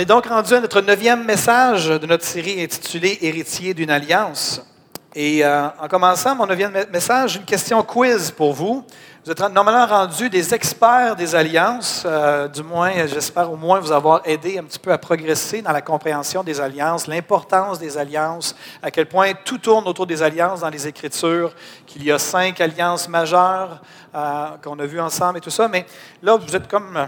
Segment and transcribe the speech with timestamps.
[0.00, 4.62] Est donc rendu à notre neuvième message de notre série intitulée Héritier d'une alliance.
[5.14, 8.82] Et euh, en commençant mon neuvième message, une question quiz pour vous.
[9.22, 13.92] Vous êtes normalement rendus des experts des alliances, euh, du moins, j'espère au moins vous
[13.92, 18.56] avoir aidé un petit peu à progresser dans la compréhension des alliances, l'importance des alliances,
[18.82, 21.52] à quel point tout tourne autour des alliances dans les Écritures,
[21.86, 23.82] qu'il y a cinq alliances majeures
[24.14, 25.68] euh, qu'on a vues ensemble et tout ça.
[25.68, 25.84] Mais
[26.22, 27.06] là, vous êtes comme,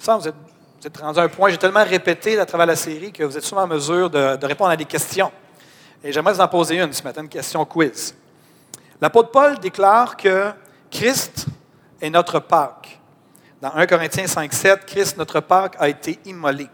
[0.00, 0.34] ça, vous êtes
[0.80, 3.36] vous êtes rendu à un point, j'ai tellement répété à travers la série que vous
[3.36, 5.32] êtes souvent en mesure de, répondre à des questions.
[6.04, 8.14] Et j'aimerais vous en poser une ce matin, une question quiz.
[9.00, 10.52] L'apôtre Paul déclare que
[10.88, 11.46] Christ
[12.00, 13.00] est notre Pâque.
[13.60, 16.68] Dans 1 Corinthiens 5, 7, Christ, notre Pâque, a été immolé.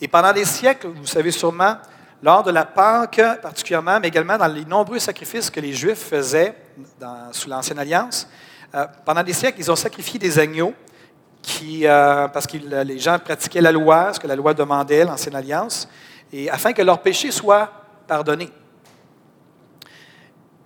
[0.00, 1.76] Et pendant des siècles, vous savez sûrement,
[2.22, 6.54] lors de la Pâque particulièrement, mais également dans les nombreux sacrifices que les Juifs faisaient
[7.32, 8.26] sous l'Ancienne Alliance,
[8.74, 10.72] euh, pendant des siècles, ils ont sacrifié des agneaux
[11.84, 15.88] euh, parce que les gens pratiquaient la loi, ce que la loi demandait, l'Ancienne Alliance,
[16.50, 17.70] afin que leurs péchés soient
[18.06, 18.50] pardonnés.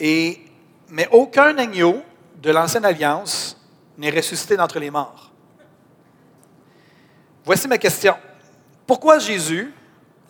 [0.00, 2.02] Mais aucun agneau
[2.40, 3.56] de l'Ancienne Alliance
[3.96, 5.32] n'est ressuscité d'entre les morts.
[7.44, 8.14] Voici ma question.
[8.86, 9.72] Pourquoi Jésus,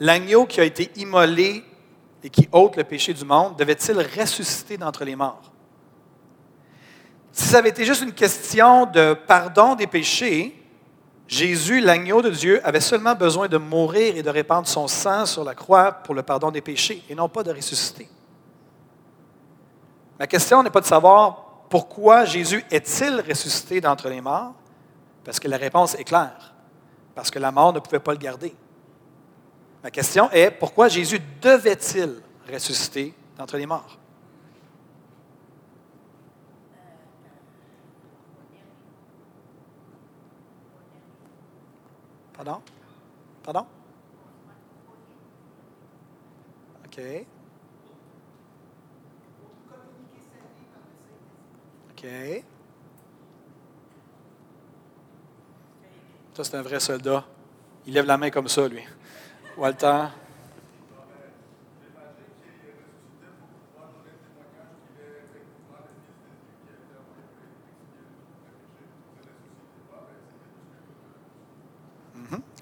[0.01, 1.65] l'agneau qui a été immolé
[2.23, 5.53] et qui ôte le péché du monde, devait-il ressusciter d'entre les morts?
[7.39, 10.61] Si ça avait été juste une question de pardon des péchés,
[11.29, 15.45] Jésus, l'agneau de Dieu, avait seulement besoin de mourir et de répandre son sang sur
[15.45, 18.09] la croix pour le pardon des péchés et non pas de ressusciter.
[20.19, 24.55] Ma question n'est pas de savoir pourquoi Jésus est-il ressuscité d'entre les morts,
[25.23, 26.53] parce que la réponse est claire,
[27.15, 28.53] parce que la mort ne pouvait pas le garder.
[29.85, 32.21] Ma question est pourquoi Jésus devait-il
[32.53, 33.97] ressusciter d'entre les morts?
[42.39, 42.63] Pardon?
[43.43, 43.67] Pardon?
[46.85, 47.01] OK.
[51.91, 52.07] OK.
[56.33, 57.25] Ça, c'est un vrai soldat.
[57.85, 58.85] Il lève la main comme ça, lui.
[59.57, 60.05] Walter.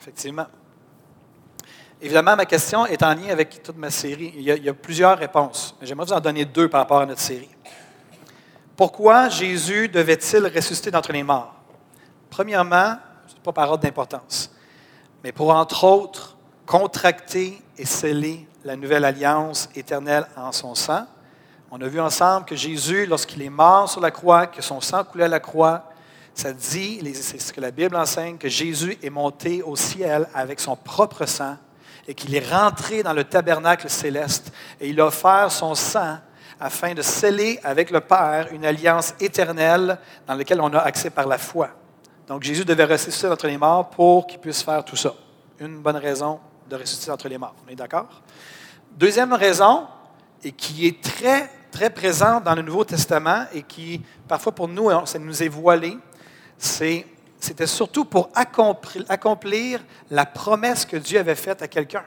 [0.07, 0.47] Effectivement.
[2.01, 4.33] Évidemment, ma question est en lien avec toute ma série.
[4.37, 5.75] Il y a, plusieurs réponses.
[5.83, 7.51] J'aimerais vous en donner deux par rapport à notre série.
[8.77, 11.53] Pourquoi Jésus devait-il ressusciter d'entre les morts?
[12.31, 14.55] Premièrement, ce n'est pas par ordre d'importance,
[15.25, 16.37] mais pour, entre autres,
[16.67, 21.05] contracter et sceller la nouvelle alliance éternelle en son sang.
[21.73, 25.03] On a vu ensemble que Jésus, lorsqu'il est mort sur la croix, que son sang
[25.03, 25.91] coulait à la croix,
[26.37, 30.61] ça dit, c'est ce que la Bible enseigne, que Jésus est monté au ciel avec
[30.61, 31.57] son propre sang
[32.07, 36.19] et qu'il est rentré dans le tabernacle céleste et il a offert son sang
[36.61, 41.27] afin de sceller avec le Père une alliance éternelle dans laquelle on a accès par
[41.27, 41.71] la foi.
[42.29, 45.15] Donc Jésus devait ressusciter entre les morts pour qu'il puisse faire tout ça.
[45.59, 46.39] Une bonne raison
[46.69, 47.55] de ressusciter entre les morts.
[47.67, 48.23] On est d'accord?
[48.93, 49.87] Deuxième raison,
[50.45, 54.91] et qui est très, très présente dans le Nouveau Testament et qui, parfois pour nous,
[55.07, 55.97] ça nous est voilé,
[56.59, 59.81] c'était surtout pour accomplir,
[60.11, 62.05] la promesse que Dieu avait faite à quelqu'un.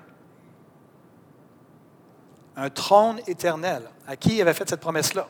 [2.56, 3.84] Un trône éternel.
[4.08, 5.28] À qui il avait fait cette promesse-là?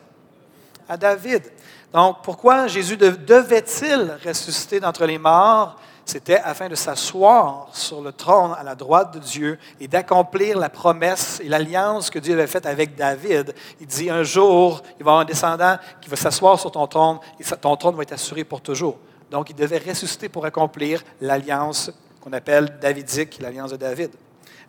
[0.88, 1.44] À David.
[1.92, 5.76] Donc, pourquoi Jésus devait-il ressusciter d'entre les morts?
[6.04, 10.68] C'était afin de s'asseoir sur le trône à la droite de Dieu et d'accomplir la
[10.68, 13.54] promesse et l'alliance que Dieu avait faite avec David.
[13.80, 16.88] Il dit un jour, il va y avoir un descendant qui va s'asseoir sur ton
[16.88, 18.98] trône et ton trône va être assuré pour toujours.
[19.30, 21.90] Donc, il devait ressusciter pour accomplir l'alliance
[22.20, 24.10] qu'on appelle davidique, l'alliance de David,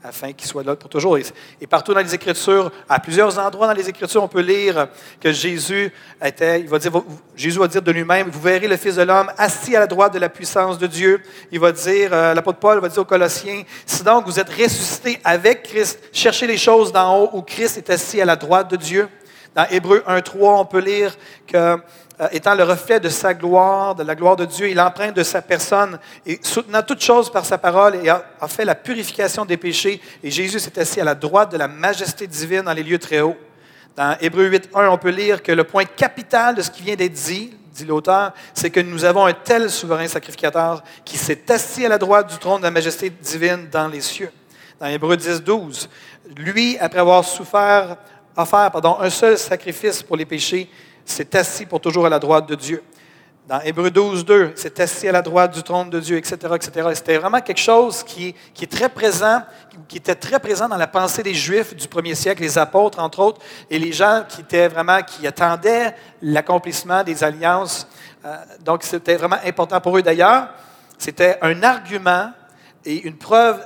[0.03, 1.17] afin qu'il soit là pour toujours.
[1.17, 4.87] Et partout dans les Écritures, à plusieurs endroits dans les Écritures, on peut lire
[5.19, 5.91] que Jésus
[6.23, 6.91] était, il va dire,
[7.35, 10.13] Jésus va dire de lui-même, vous verrez le Fils de l'homme assis à la droite
[10.13, 11.21] de la puissance de Dieu.
[11.51, 15.19] Il va dire, euh, l'apôtre Paul va dire aux Colossiens, si donc vous êtes ressuscité
[15.23, 18.77] avec Christ, cherchez les choses d'en haut où Christ est assis à la droite de
[18.77, 19.07] Dieu.
[19.53, 21.15] Dans Hébreu 1.3, on peut lire
[21.45, 21.77] que
[22.31, 25.41] étant le reflet de sa gloire, de la gloire de Dieu, il emprunte de sa
[25.41, 30.00] personne et soutenant toutes choses par sa parole et a, fait la purification des péchés.
[30.23, 33.21] Et Jésus s'est assis à la droite de la majesté divine dans les lieux très
[33.21, 33.38] hauts.
[33.95, 37.13] Dans Hébreu 8.1, on peut lire que le point capital de ce qui vient d'être
[37.13, 41.89] dit, dit l'auteur, c'est que nous avons un tel souverain sacrificateur qui s'est assis à
[41.89, 44.31] la droite du trône de la majesté divine dans les cieux.
[44.79, 45.88] Dans Hébreu 10.12,
[46.38, 47.97] lui, après avoir souffert,
[48.35, 50.69] offert pardon, un seul sacrifice pour les péchés,
[51.06, 52.83] s'est assis pour toujours à la droite de Dieu.
[53.48, 56.89] Dans Hébreu 12, 2, c'est assis à la droite du trône de Dieu, etc., etc.
[56.94, 59.42] C'était vraiment quelque chose qui, qui, est très présent,
[59.88, 63.19] qui était très présent dans la pensée des Juifs du premier siècle, les apôtres, entre
[63.19, 67.88] autres, et les gens qui étaient vraiment, qui attendaient l'accomplissement des alliances.
[68.24, 70.01] Euh, donc, c'était vraiment important pour eux.
[70.04, 70.50] D'ailleurs,
[70.97, 72.31] c'était un argument
[72.86, 73.59] et une preuve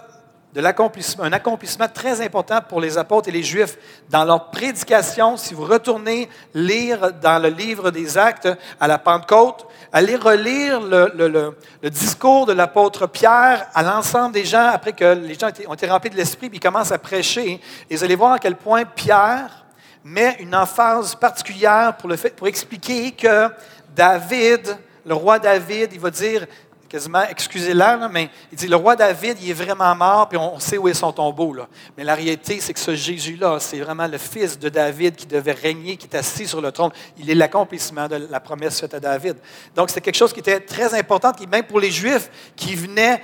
[0.58, 3.78] un accomplissement très important pour les apôtres et les Juifs
[4.10, 5.36] dans leur prédication.
[5.36, 8.48] Si vous retournez lire dans le livre des Actes
[8.80, 11.56] à la Pentecôte, allez relire le,
[11.90, 16.10] discours de l'apôtre Pierre à l'ensemble des gens après que les gens ont été remplis
[16.10, 17.60] de l'Esprit, puis ils commencent à prêcher.
[17.90, 19.66] Et vous allez voir à quel point Pierre
[20.06, 23.50] met une emphase particulière pour, pour expliquer que
[23.96, 26.46] David, le roi David, il va dire
[26.90, 30.78] quasiment, excusez-la, mais il dit, le roi David, il est vraiment mort, puis on sait
[30.78, 31.56] où est son tombeau.
[31.98, 35.52] Mais la réalité, c'est que ce Jésus-là, c'est vraiment le fils de David qui devait
[35.52, 36.92] régner, qui est assis sur le trône.
[37.18, 39.38] Il est l'accomplissement de la promesse faite à David.
[39.76, 43.22] Donc, c'est quelque chose qui était très important, qui, même pour les Juifs, qui venaient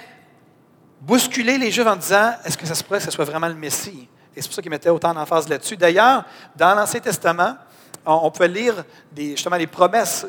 [1.02, 3.56] bousculer les Juifs en disant, est-ce que ça se pourrait que ce soit vraiment le
[3.56, 4.07] Messie?
[4.36, 5.75] Et c'est pour ça qu'ils mettaient autant d'emphase là-dessus.
[5.75, 6.24] D'ailleurs,
[6.56, 7.56] dans l'Ancien Testament,
[8.06, 8.83] on, peut lire
[9.15, 10.25] justement les promesses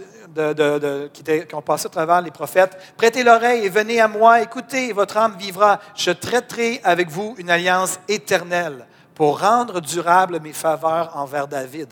[1.13, 2.77] qui, ont passé à travers les prophètes.
[2.97, 5.81] Prêtez l'oreille et venez à moi, écoutez, votre âme vivra.
[5.95, 11.89] Je traiterai avec vous une alliance éternelle pour rendre durable mes faveurs envers David.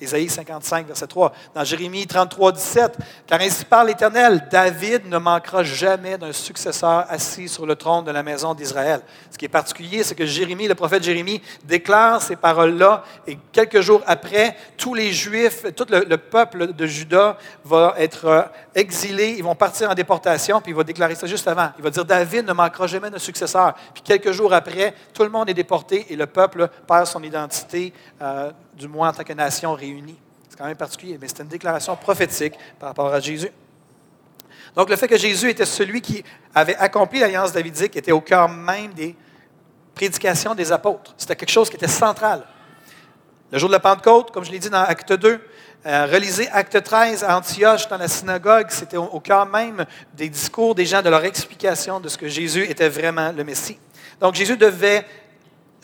[0.00, 1.32] Ésaïe 55, verset 3.
[1.54, 7.48] Dans Jérémie 33, 17, car ainsi parle l'Éternel, David ne manquera jamais d'un successeur assis
[7.48, 9.00] sur le trône de la maison d'Israël.
[9.30, 13.80] Ce qui est particulier, c'est que Jérémie, le prophète Jérémie, déclare ces paroles-là et quelques
[13.80, 18.42] jours après, tous les Juifs, tout le, peuple de Juda va être euh,
[18.74, 21.70] exilé, ils vont partir en déportation, puis il va déclarer ça juste avant.
[21.78, 23.74] Il va dire, David ne manquera jamais d'un successeur.
[23.94, 27.92] Puis quelques jours après, tout le monde est déporté et le peuple perd son identité.
[28.20, 30.18] Euh, du moins en tant que nation réunie.
[30.48, 33.50] C'est quand même particulier, mais c'est une déclaration prophétique par rapport à Jésus.
[34.74, 36.24] Donc, le fait que Jésus était celui qui
[36.54, 39.14] avait accompli l'alliance davidique était au cœur même des
[39.94, 41.14] prédications des apôtres.
[41.16, 42.44] C'était quelque chose qui était central.
[43.52, 45.40] Le jour de la Pentecôte, comme je l'ai dit dans Acte 2,
[45.86, 49.84] euh, relisez Acte 13 à Antioche dans la synagogue, c'était au, au cœur même
[50.14, 53.78] des discours des gens, de leur explication de ce que Jésus était vraiment le Messie.
[54.20, 55.04] Donc Jésus devait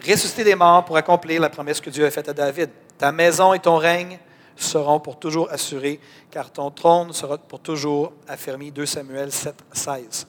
[0.06, 2.70] ressusciter des morts pour accomplir la promesse que Dieu a faite à David.
[2.98, 4.18] Ta maison et ton règne
[4.56, 6.00] seront pour toujours assurés,
[6.30, 8.70] car ton trône sera pour toujours affermi.
[8.70, 10.26] 2 Samuel 7, 16.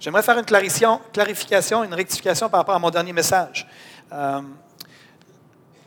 [0.00, 3.68] J'aimerais faire une clarification, une rectification par rapport à mon dernier message.
[4.12, 4.40] Euh,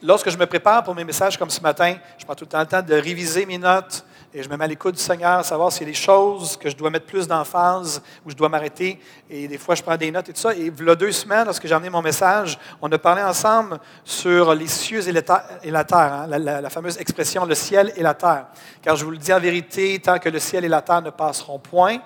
[0.01, 2.59] lorsque je me prépare pour mes messages comme ce matin, je prends tout le temps
[2.59, 4.05] le temps de réviser mes notes,
[4.35, 6.69] et je me mets à l'écoute du Seigneur, savoir s'il y a des choses que
[6.69, 8.99] je dois mettre plus d'emphase, ou je dois m'arrêter.
[9.29, 10.53] Et des fois, je prends des notes et tout ça.
[10.53, 13.79] Et il y a deux semaines, lorsque j'ai amené mon message, on a parlé ensemble
[14.03, 18.47] sur les cieux et la terre, hein, la, fameuse expression le ciel et la terre.
[18.81, 21.11] Car je vous le dis en vérité, tant que le ciel et la terre ne
[21.11, 21.99] passeront point,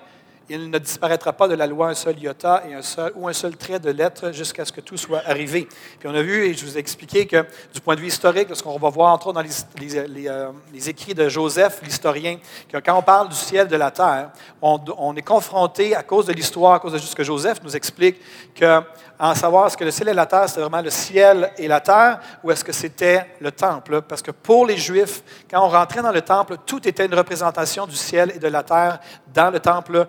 [0.50, 3.32] il ne disparaîtra pas de la loi un seul iota et un seul, ou un
[3.32, 5.68] seul trait de lettre jusqu'à ce que tout soit arrivé.
[6.00, 8.48] Puis on a vu, et je vous ai expliqué que du point de vue historique,
[8.52, 9.48] ce qu'on va voir entre autres dans
[9.80, 10.50] les, euh,
[10.86, 15.22] écrits de Joseph, l'historien, que quand on parle du ciel de la terre, on, est
[15.22, 18.20] confronté à cause de l'histoire, à cause de ce que Joseph nous explique,
[18.54, 18.80] que
[19.22, 21.80] en savoir est-ce que le ciel et la terre, c'était vraiment le ciel et la
[21.80, 24.00] terre, ou est-ce que c'était le temple?
[24.00, 27.86] Parce que pour les Juifs, quand on rentrait dans le temple, tout était une représentation
[27.86, 28.98] du ciel et de la terre
[29.34, 30.06] dans le temple.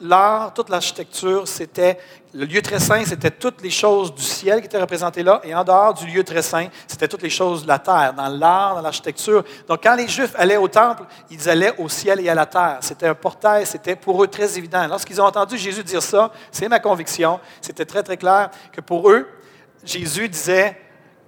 [0.00, 1.98] L'art, toute l'architecture, c'était
[2.32, 5.54] le lieu très saint, c'était toutes les choses du ciel qui étaient représentées là, et
[5.54, 8.74] en dehors du lieu très saint, c'était toutes les choses de la terre, dans l'art,
[8.74, 9.44] dans l'architecture.
[9.68, 12.78] Donc, quand les Juifs allaient au temple, ils allaient au ciel et à la terre.
[12.80, 14.86] C'était un portail, c'était pour eux très évident.
[14.88, 19.10] Lorsqu'ils ont entendu Jésus dire ça, c'est ma conviction, c'était très, très clair que pour
[19.10, 19.28] eux,
[19.84, 20.80] Jésus disait,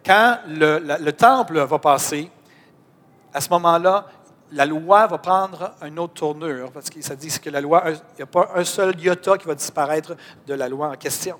[0.04, 2.30] quand le temple va passer,
[3.36, 4.06] à ce moment-là,
[4.52, 8.16] la loi va prendre une autre tournure, parce que ça dit que la loi, il
[8.16, 11.38] n'y a pas un seul iota qui va disparaître de la loi en question.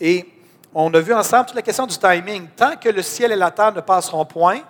[0.00, 0.26] Et
[0.74, 2.48] on a vu ensemble toute la question du timing.
[2.56, 4.60] Tant que le ciel et la terre ne passeront point,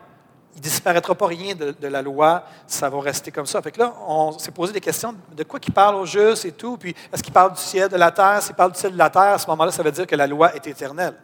[0.54, 3.62] il ne disparaîtra pas rien de, la loi, ça va rester comme ça.
[3.62, 6.52] Fait que là, on s'est posé des questions de quoi qu'il parle au juste et
[6.52, 8.42] tout, puis est-ce qu'il parle du ciel, de la terre?
[8.42, 10.26] S'il parle du ciel, de la terre, à ce moment-là, ça veut dire que la
[10.26, 11.14] loi est éternelle.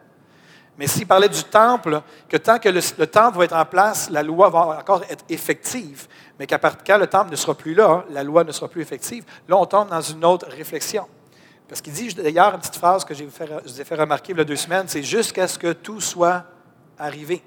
[0.79, 4.23] Mais s'il parlait du temple, que tant que le, temple va être en place, la
[4.23, 6.07] loi va encore être effective.
[6.39, 8.83] Mais qu'à partir quand le temple ne sera plus là, la loi ne sera plus
[8.83, 11.07] effective, là, on tombe dans une autre réflexion.
[11.69, 14.41] Parce qu'il dit d'ailleurs une petite phrase que je vous ai fait remarquer il y
[14.41, 16.45] a deux semaines, c'est jusqu'à ce que tout soit
[16.99, 17.43] arrivé.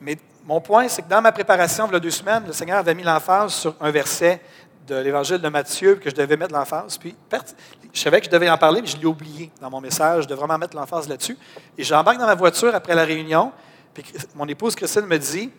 [0.00, 2.78] Mais mon point, c'est que dans ma préparation, il y a deux semaines, le Seigneur
[2.78, 4.40] avait mis l'emphase sur un verset
[4.86, 6.96] de l'Évangile de Matthieu que je devais mettre l'emphase.
[6.96, 7.14] Puis,
[7.92, 10.34] je savais que je devais en parler, mais je l'ai oublié dans mon message de
[10.34, 11.36] vraiment mettre l'emphase là-dessus.
[11.76, 13.52] Et j'embarque dans ma voiture après la réunion,
[13.92, 14.04] puis
[14.34, 15.50] mon épouse Christine me dit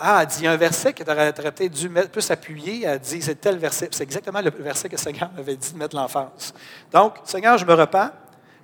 [0.00, 2.30] Ah, elle dit, il y a un verset que tu aurais, peut-être dû mettre, plus
[2.30, 2.84] appuyer.
[2.84, 3.88] Elle dit C'est tel verset.
[3.90, 6.54] C'est exactement le verset que le Seigneur m'avait dit de mettre l'emphase.
[6.92, 8.10] Donc, Seigneur, je me repens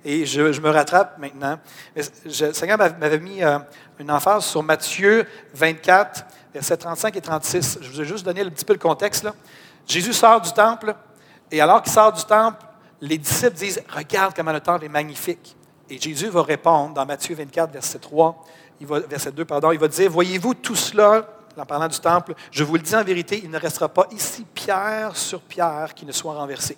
[0.05, 1.59] et je, me rattrape maintenant.
[1.95, 3.59] le Seigneur m'avait mis euh,
[3.99, 7.79] une emphase sur Matthieu 24, versets 35 et 36.
[7.81, 9.27] Je vous ai juste donné un petit peu le contexte.
[9.87, 10.95] Jésus sort du temple,
[11.51, 12.63] et alors qu'il sort du temple,
[13.01, 15.55] les disciples disent Regarde comment le temple est magnifique.
[15.89, 18.43] Et Jésus va répondre dans Matthieu 24, verset 3,
[18.79, 21.27] il va, verset 2, pardon, il va dire Voyez-vous tout cela,
[21.57, 24.45] en parlant du temple, je vous le dis en vérité, il ne restera pas ici
[24.53, 26.77] pierre sur pierre qui ne soit renversée.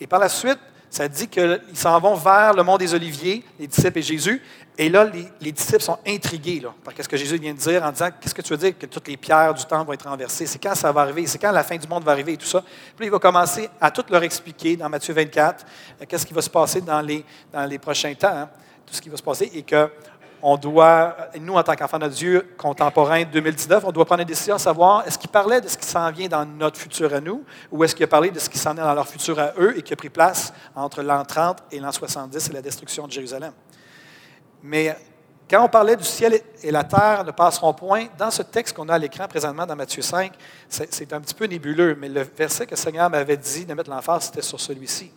[0.00, 0.58] Et par la suite,
[0.92, 4.42] ça dit qu'ils s'en vont vers le mont des Oliviers, les disciples et Jésus.
[4.76, 7.90] Et là, les, disciples sont intrigués là, par ce que Jésus vient de dire en
[7.92, 10.44] disant Qu'est-ce que tu veux dire que toutes les pierres du temple vont être renversées?
[10.44, 11.26] C'est quand ça va arriver?
[11.26, 12.62] C'est quand la fin du monde va arriver et tout ça?
[12.94, 15.64] Puis il va commencer à tout leur expliquer dans Matthieu 24
[16.02, 18.50] euh, qu'est-ce qui va se passer dans les, dans les prochains temps, hein,
[18.84, 19.88] tout ce qui va se passer et que
[20.42, 24.56] on doit, nous, en tant qu'enfants de Dieu contemporains 2019, on doit prendre une décision
[24.56, 27.44] à savoir est-ce qu'il parlait de ce qui s'en vient dans notre futur à nous
[27.70, 29.78] ou est-ce qu'il a parlé de ce qui s'en vient dans leur futur à eux
[29.78, 33.12] et qui a pris place entre l'an 30 et l'an 70 et la destruction de
[33.12, 33.52] Jérusalem.
[34.64, 34.96] Mais
[35.48, 38.88] quand on parlait du ciel et la terre ne passeront point, dans ce texte qu'on
[38.88, 40.32] a à l'écran présentement dans Matthieu 5,
[40.68, 43.90] c'est un petit peu nébuleux, mais le verset que le Seigneur m'avait dit de mettre
[43.90, 45.12] l'emphase, c'était sur celui-ci.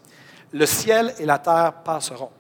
[0.52, 2.32] Le ciel et la terre passeront.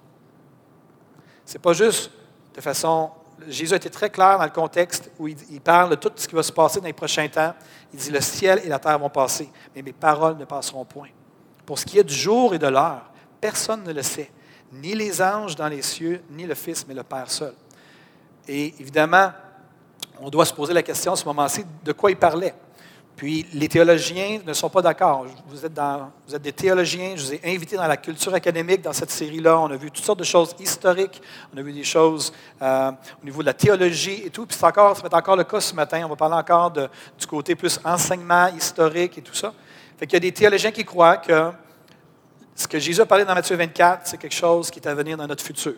[1.45, 2.11] Ce n'est pas juste
[2.55, 3.11] de façon.
[3.49, 6.41] Jésus été très clair dans le contexte où il, parle de tout ce qui va
[6.41, 7.53] se passer dans les prochains temps.
[7.93, 11.09] Il dit Le ciel et la terre vont passer, mais mes paroles ne passeront point.
[11.65, 14.31] Pour ce qui est du jour et de l'heure, personne ne le sait,
[14.71, 17.53] ni les anges dans les cieux, ni le Fils, mais le Père seul.
[18.47, 19.31] Et évidemment,
[20.21, 22.53] on doit se poser la question à ce moment-ci de quoi il parlait?
[23.15, 25.25] Puis les théologiens ne sont pas d'accord.
[25.47, 29.57] Vous êtes, des théologiens, je vous ai invités dans la culture académique dans cette série-là.
[29.57, 31.21] On a vu toutes sortes de choses historiques,
[31.53, 32.91] on a vu des choses euh,
[33.21, 34.45] au niveau de la théologie et tout.
[34.45, 36.01] Puis c'est encore, ça va être encore le cas ce matin.
[36.05, 39.53] On va parler encore du côté plus enseignement historique et tout ça.
[39.97, 41.51] Fait qu'il y a des théologiens qui croient que
[42.53, 45.15] ce que Jésus a parlé dans Matthieu 24, c'est quelque chose qui est à venir
[45.15, 45.75] dans notre futur.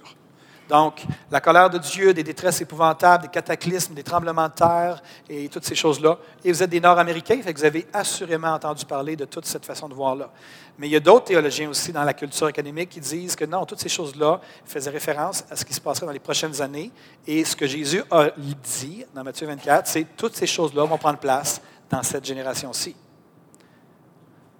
[0.69, 5.47] Donc, la colère de Dieu, des détresses épouvantables, des cataclysmes, des tremblements de terre et
[5.47, 6.17] toutes ces choses-là.
[6.43, 9.93] Et vous êtes des Nord-Américains, vous avez assurément entendu parler de toute cette façon de
[9.93, 10.29] voir-là.
[10.77, 13.65] Mais il y a d'autres théologiens aussi dans la culture académique qui disent que non,
[13.65, 16.91] toutes ces choses-là faisaient référence à ce qui se passerait dans les prochaines années.
[17.25, 21.19] Et ce que Jésus a dit dans Matthieu 24, c'est toutes ces choses-là vont prendre
[21.19, 22.95] place dans cette génération-ci.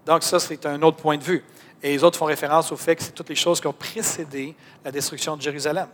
[0.06, 1.44] Donc, ça, c'est un autre point de vue.
[1.84, 4.56] Et les autres font référence au fait que c'est toutes les choses qui ont précédé
[4.84, 5.88] la destruction de Jérusalem.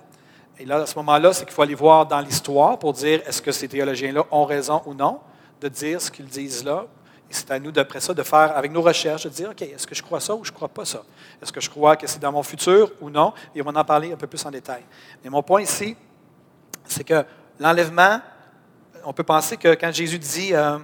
[0.60, 3.42] Et là, à ce moment-là, c'est qu'il faut aller voir dans l'histoire pour dire est-ce
[3.42, 5.20] que ces théologiens-là ont raison ou non
[5.60, 6.86] de dire ce qu'ils disent là?
[7.30, 9.88] Et c'est à nous, d'après ça, de faire, avec nos recherches, de dire OK, est-ce
[9.88, 11.04] que je crois ça ou je ne crois pas ça?
[11.42, 13.34] Est-ce que je crois que c'est dans mon futur ou non?
[13.56, 14.84] Et on va en parler un peu plus en détail.
[15.24, 15.98] Mais mon point ici,
[16.86, 17.26] c'est que
[17.60, 18.20] l'enlèvement,
[19.06, 20.78] on peut penser que quand Jésus dit euh,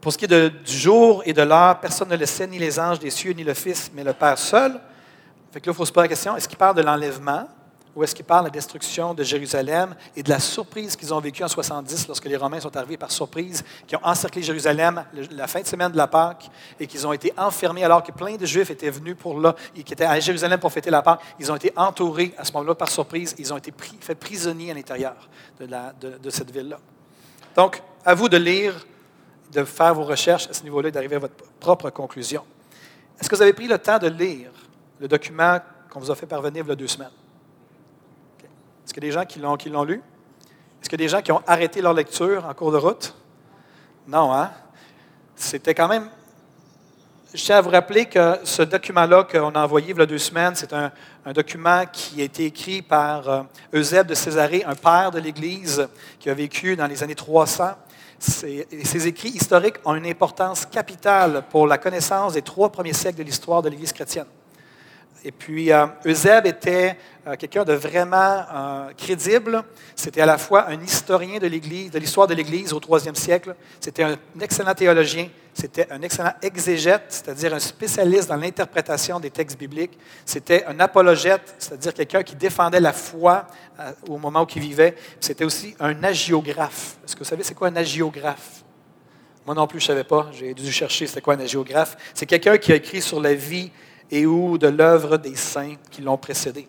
[0.00, 2.78] pour ce qui est du jour et de l'heure, personne ne le sait, ni les
[2.80, 4.80] anges des cieux, ni le Fils, mais le Père seul.
[5.52, 7.46] Fait que là, il faut se poser la question, est-ce qu'il parle de l'enlèvement
[7.94, 11.18] ou est-ce qu'il parle de la destruction de Jérusalem et de la surprise qu'ils ont
[11.18, 15.46] vécue en 70 lorsque les Romains sont arrivés par surprise, qui ont encerclé Jérusalem la
[15.48, 18.46] fin de semaine de la Pâque et qu'ils ont été enfermés alors que plein de
[18.46, 21.20] Juifs étaient venus pour là, et qui étaient à Jérusalem pour fêter la Pâque.
[21.40, 23.34] Ils ont été entourés à ce moment-là par surprise.
[23.38, 25.16] Ils ont été pris, faits prisonniers à l'intérieur
[25.58, 26.78] de, de, de cette ville-là.
[27.56, 28.74] Donc, à vous de lire
[29.52, 32.44] de faire vos recherches à ce niveau-là et d'arriver à votre propre conclusion.
[33.20, 34.50] Est-ce que vous avez pris le temps de lire
[35.00, 35.58] le document
[35.90, 37.10] qu'on vous a fait parvenir il y a deux semaines?
[38.84, 40.02] Est-ce qu'il y a des gens qui l'ont, lu?
[40.80, 43.14] Est-ce qu'il y a des gens qui ont arrêté leur lecture en cours de route?
[44.08, 44.50] Non, hein?
[45.36, 46.08] C'était quand même.
[47.32, 50.18] Je tiens à vous rappeler que ce document-là qu'on a envoyé il y a deux
[50.18, 50.90] semaines, c'est un,
[51.32, 53.42] document qui a été écrit par euh,
[53.72, 55.86] Eusèbe de Césarée, un père de l'Église
[56.18, 57.74] qui a vécu dans les années 300
[58.20, 63.22] ces, écrits historiques ont une importance capitale pour la connaissance des trois premiers siècles de
[63.22, 64.26] l'histoire de l'Église chrétienne.
[65.24, 65.86] Et puis, euh,
[66.44, 66.96] était
[67.36, 69.62] quelqu'un de vraiment euh, crédible.
[69.96, 73.54] C'était à la fois un historien de l'Église, de l'histoire de l'Église au troisième siècle.
[73.80, 75.28] C'était un excellent théologien.
[75.52, 79.98] C'était un excellent exégète, c'est-à-dire un spécialiste dans l'interprétation des textes bibliques.
[80.24, 83.46] C'était un apologète, c'est-à-dire quelqu'un qui défendait la foi
[84.08, 84.94] au moment où il vivait.
[85.18, 86.98] C'était aussi un agiographe.
[87.04, 88.64] Est-ce que vous savez c'est quoi un agiographe?
[89.44, 90.30] Moi non plus, je ne savais pas.
[90.32, 91.96] J'ai dû chercher c'était quoi un agiographe.
[92.14, 93.70] C'est quelqu'un qui a écrit sur la vie
[94.10, 96.68] et ou de l'œuvre des saints qui l'ont précédé.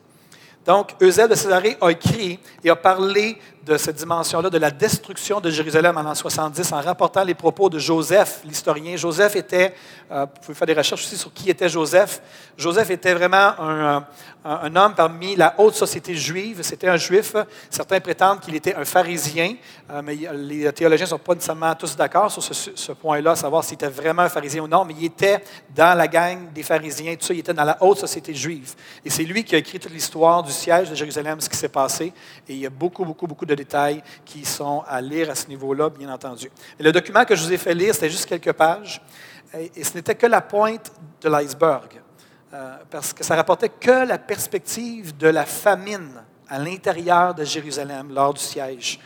[0.66, 5.40] Donc, Eusèbe de Césarée a écrit et a parlé de cette dimension-là, de la destruction
[5.40, 8.98] de Jérusalem en l'an 70, en rapportant les propos de Joseph, l'historien.
[8.98, 9.76] Joseph était,
[10.12, 12.22] euh, vous pouvez faire des recherches aussi sur qui était Joseph.
[12.58, 16.62] Joseph était vraiment un, homme parmi la haute société juive.
[16.64, 17.36] C'était un juif.
[17.70, 19.54] Certains prétendent qu'il était un pharisien,
[19.92, 23.64] euh, mais les théologiens ne sont pas nécessairement tous d'accord sur ce, ce point-là, savoir
[23.64, 25.44] s'il était vraiment un pharisien ou non, mais il était
[25.76, 28.74] dans la gang des pharisiens, tout ça, il était dans la haute société juive.
[29.06, 31.70] Et c'est lui qui a écrit toute l'histoire du siège de Jérusalem, ce qui s'est
[31.70, 32.12] passé.
[32.50, 35.36] Et il y a beaucoup, beaucoup, beaucoup de de détails qui sont à lire à
[35.36, 36.50] ce niveau-là, bien entendu.
[36.80, 39.02] Le document que je vous ai fait lire, c'était juste quelques pages,
[39.54, 40.92] et, ce n'était que la pointe
[41.22, 42.02] de l'iceberg,
[42.54, 48.14] euh, parce que ça rapportait que la perspective de la famine à l'intérieur de Jérusalem
[48.14, 49.00] lors du siège.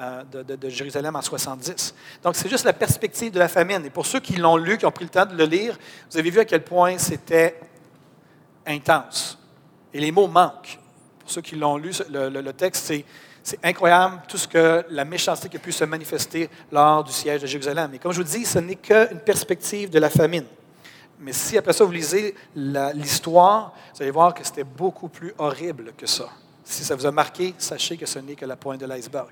[0.00, 1.94] Euh, de, Jérusalem en 70.
[2.22, 3.84] Donc, c'est juste la perspective de la famine.
[3.84, 5.78] Et pour ceux qui l'ont lu, qui ont pris le temps de le lire,
[6.10, 7.60] vous avez vu à quel point c'était
[8.66, 9.38] intense.
[9.92, 10.78] Et les mots manquent.
[11.20, 13.04] Pour ceux qui l'ont lu, le texte, c'est
[13.42, 17.42] c'est incroyable tout ce que la méchanceté qui a pu se manifester lors du siège
[17.42, 17.92] de Jérusalem.
[17.94, 20.44] Et comme je vous dis, ce n'est qu'une perspective de la famine.
[21.18, 25.92] Mais si après ça vous lisez l'histoire, vous allez voir que c'était beaucoup plus horrible
[25.96, 26.28] que ça.
[26.64, 29.28] Si ça vous a marqué, sachez que ce n'est que la pointe de l'iceberg.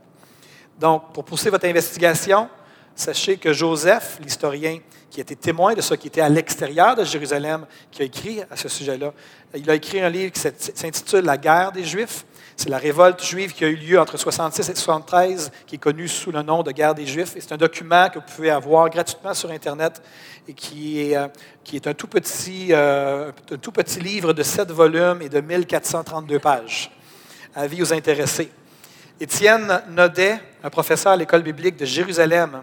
[0.79, 2.49] Donc, pour pousser votre investigation,
[2.95, 4.79] sachez que Joseph, l'historien
[5.11, 8.57] qui était témoin de ce qui était à l'extérieur de Jérusalem, qui a écrit à
[8.57, 9.13] ce sujet-là,
[9.55, 12.25] il a écrit un livre qui s'intitule La guerre des Juifs.
[12.63, 16.09] C'est la révolte juive qui a eu lieu entre 66 et 73, qui est connue
[16.09, 17.33] sous le nom de guerre des Juifs.
[17.35, 20.03] c'est un document que vous pouvez avoir gratuitement sur Internet
[20.47, 21.27] et qui est, euh,
[21.87, 26.91] un, tout petit, euh, un tout petit livre de 7 volumes et de 1432 pages.
[27.55, 28.51] Avis aux intéressés.
[29.19, 32.63] Étienne Nodet, un professeur à l'école biblique de Jérusalem,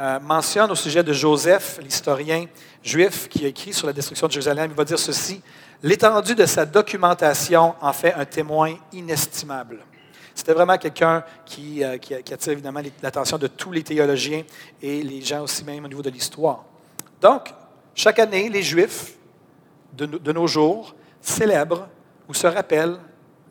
[0.00, 2.46] euh, mentionne au sujet de Joseph, l'historien
[2.86, 5.42] juif qui a écrit sur la destruction de Jérusalem, il va dire ceci
[5.82, 9.80] L'étendue de sa documentation en fait un témoin inestimable.
[10.34, 11.96] C'était vraiment quelqu'un qui, euh,
[12.32, 14.42] attire évidemment l'attention de tous les théologiens
[14.80, 16.64] et les gens aussi même au niveau de l'histoire.
[17.20, 17.52] Donc,
[17.94, 19.14] chaque année, les Juifs
[19.92, 21.88] de, nos jours célèbrent
[22.28, 22.98] ou se rappellent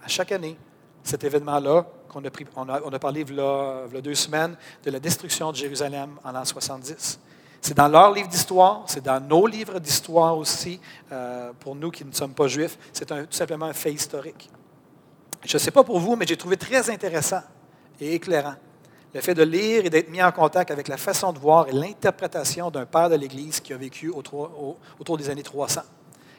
[0.04, 0.58] à chaque année
[1.04, 5.58] cet événement-là qu'on a, a, parlé il y a deux semaines de la destruction de
[5.58, 7.19] Jérusalem en l'an 70.
[7.65, 10.80] C'est dans leur livre d'histoire, c'est dans nos livres d'histoire aussi,
[11.12, 12.78] euh, pour nous qui ne sommes pas juifs.
[12.93, 14.51] C'est tout simplement un fait historique.
[15.43, 17.41] Je ne sais pas pour vous, mais j'ai trouvé très intéressant
[17.99, 18.54] et éclairant
[19.15, 21.71] le fait de lire et d'être mis en contact avec la façon de voir et
[21.71, 25.82] l'interprétation d'un père de l'Église qui a vécu autour, des années 300.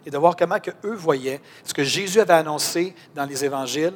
[0.07, 3.95] Et de voir comment eux voyaient ce que Jésus avait annoncé dans les évangiles,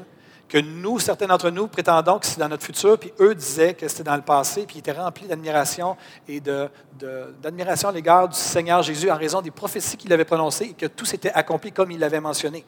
[0.50, 3.86] que nous, certains d'entre nous, prétendons que c'est dans notre futur, puis eux disaient que
[3.86, 8.82] c'était dans le passé, puis ils étaient remplis d'admiration et d'admiration à l'égard du Seigneur
[8.82, 12.00] Jésus en raison des prophéties qu'il avait prononcées et que tout s'était accompli comme il
[12.00, 12.64] l'avait mentionné.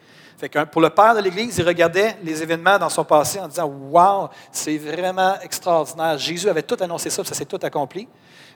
[0.71, 4.29] Pour le père de l'Église, il regardait les événements dans son passé en disant Wow,
[4.49, 6.17] c'est vraiment extraordinaire.
[6.17, 8.07] Jésus avait tout annoncé ça, ça s'est tout accompli.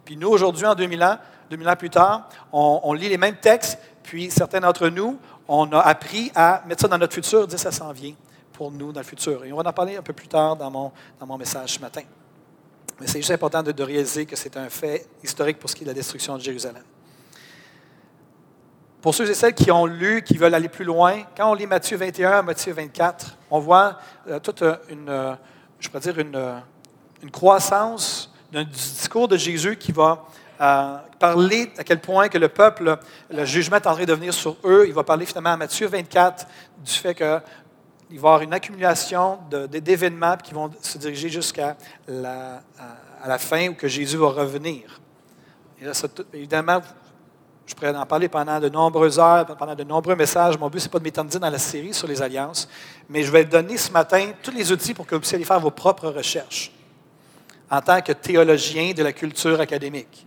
[0.06, 1.18] Puis nous, aujourd'hui, en 2000 ans,
[1.50, 5.70] 2000 ans plus tard, on, on lit les mêmes textes, puis certains d'entre nous, on
[5.74, 8.14] a appris à mettre ça dans notre futur, dire ça s'en vient
[8.58, 9.46] pour nous dans le futur.
[9.46, 11.80] Et on va en parler un peu plus tard dans mon, dans mon message ce
[11.80, 12.02] matin.
[13.00, 15.86] Mais c'est juste important de, réaliser que c'est un fait historique pour ce qui est
[15.86, 16.82] de la destruction de Jérusalem.
[19.00, 21.68] Pour ceux et celles qui ont lu, qui veulent aller plus loin, quand on lit
[21.68, 25.36] Matthieu 21, Matthieu 24, on voit euh, toute une, euh,
[25.80, 26.58] je pourrais dire, une, euh,
[27.22, 30.26] une croissance du discours de Jésus qui va
[31.20, 32.98] parler à quel point que le peuple,
[33.30, 34.86] le jugement est en train de venir sur eux.
[34.88, 36.48] Il va parler finalement à Matthieu 24
[36.84, 37.40] du fait que
[38.10, 39.40] il va y avoir une accumulation
[39.70, 41.76] d'événements qui vont se diriger jusqu'à
[42.08, 42.62] la,
[43.38, 45.00] fin où que Jésus va revenir.
[46.34, 46.82] Évidemment,
[47.66, 50.58] je pourrais en parler pendant de nombreuses heures, pendant de nombreux messages.
[50.58, 52.70] Mon but, ce n'est pas de m'étendre dans la série sur les alliances,
[53.10, 55.60] mais je vais donner ce matin tous les outils pour que vous puissiez aller faire
[55.60, 56.72] vos propres recherches
[57.70, 60.26] en tant que théologien de la culture académique.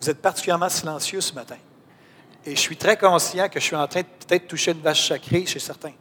[0.00, 1.56] Vous êtes particulièrement silencieux ce matin.
[2.48, 5.08] Et je suis très conscient que je suis en train de peut-être toucher une vache
[5.08, 5.92] sacrée chez certains.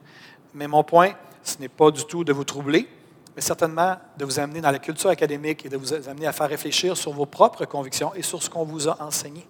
[0.54, 1.12] Mais mon point,
[1.44, 2.88] ce n'est pas du tout de vous troubler,
[3.36, 6.48] mais certainement de vous amener dans la culture académique et de vous amener à faire
[6.48, 9.46] réfléchir sur vos propres convictions et sur ce qu'on vous a enseigné.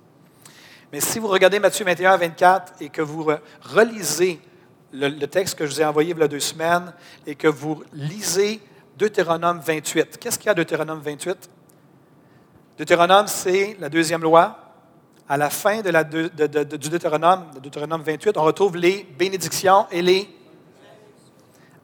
[0.91, 3.29] Mais si vous regardez Matthieu 21 24 et que vous
[3.61, 4.41] relisez
[4.91, 6.95] le, texte que je vous ai envoyé il y a deux semaines
[7.27, 8.59] et que vous lisez
[8.97, 11.47] Deutéronome 28, qu'est-ce qu'il y a Deutéronome 28?
[12.79, 14.66] Deutéronome, c'est la deuxième loi,
[15.29, 20.29] à la fin du Deutéronome, Deutéronome 28, on retrouve les bénédictions et les...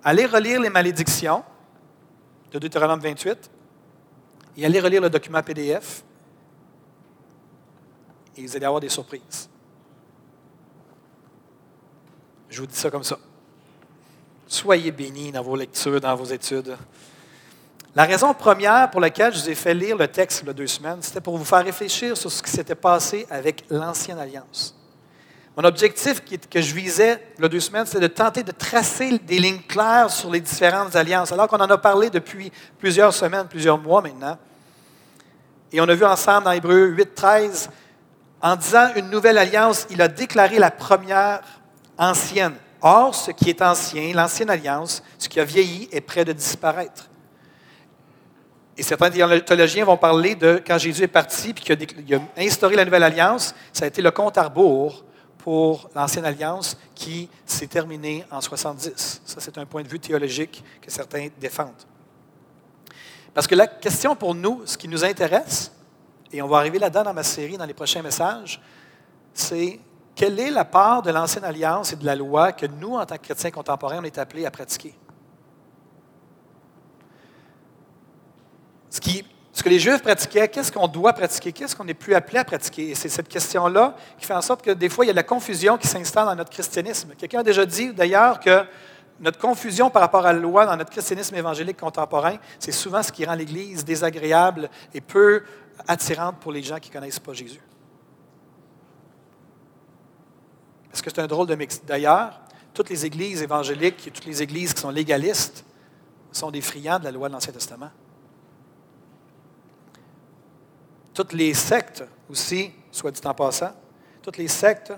[0.04, 1.44] Allez relire les malédictions
[2.52, 3.52] de Deutéronome 28
[4.58, 6.04] et allez relire le document PDF
[8.38, 9.50] et vous allez avoir des surprises.
[12.50, 13.18] Je vous dis ça comme ça.
[14.48, 16.78] Soyez bénis dans vos lectures, dans vos études.
[17.96, 20.54] La raison première pour laquelle je vous ai fait lire le texte il y a
[20.54, 24.76] deux semaines, c'était pour vous faire réfléchir sur ce qui s'était passé avec l'Ancienne Alliance.
[25.56, 29.20] Mon objectif que je visais il y a deux semaines, c'était de tenter de tracer
[29.20, 33.46] des lignes claires sur les différentes alliances, alors qu'on en a parlé depuis plusieurs semaines,
[33.48, 34.40] plusieurs mois maintenant.
[35.72, 37.70] Et on a vu ensemble dans Hébreu 8, 13,
[38.42, 41.42] en disant une nouvelle alliance, il a déclaré la première
[42.00, 42.56] ancienne.
[42.82, 47.08] Or, ce qui est ancien, l'ancienne alliance, ce qui a vieilli, est près de disparaître.
[48.78, 52.86] Et certains théologiens vont parler de quand Jésus est parti puis qu'il a, instauré la
[52.86, 55.04] nouvelle alliance, ça a été le compte à rebours
[55.38, 59.22] pour l'ancienne alliance qui s'est terminée en 70.
[59.26, 61.84] Ça, c'est un point de vue théologique que certains défendent.
[63.34, 65.72] Parce que la question pour nous, ce qui nous intéresse,
[66.32, 68.62] et on va arriver là-dedans dans ma série, dans les prochains messages,
[69.34, 69.80] c'est
[70.16, 73.18] quelle est la part de l'ancienne alliance et de la loi que nous, en tant
[73.18, 74.96] que chrétiens contemporains, on est appelés à pratiquer?
[78.94, 81.52] Ce, que les Juifs pratiquaient, qu'est-ce qu'on doit pratiquer?
[81.52, 82.92] Qu'est-ce qu'on n'est plus appelé à pratiquer?
[82.92, 85.18] Et c'est cette question-là qui fait en sorte que des fois, il y a de
[85.18, 87.14] la confusion qui s'installe dans notre christianisme.
[87.18, 88.64] Quelqu'un a déjà dit d'ailleurs que
[89.20, 93.12] notre confusion par rapport à la loi dans notre christianisme évangélique contemporain, c'est souvent ce
[93.12, 95.44] qui rend l'Église désagréable et peu
[95.88, 97.62] attirante pour les gens qui ne connaissent pas Jésus.
[100.94, 101.82] Est-ce que c'est un drôle de mix?
[101.84, 102.40] D'ailleurs,
[102.76, 105.66] toutes les églises évangéliques et toutes les églises qui sont légalistes
[106.32, 107.90] sont des friands de la loi de l'Ancien Testament.
[111.14, 113.72] Toutes les sectes aussi, soit dit en passant,
[114.22, 114.94] toutes les sectes,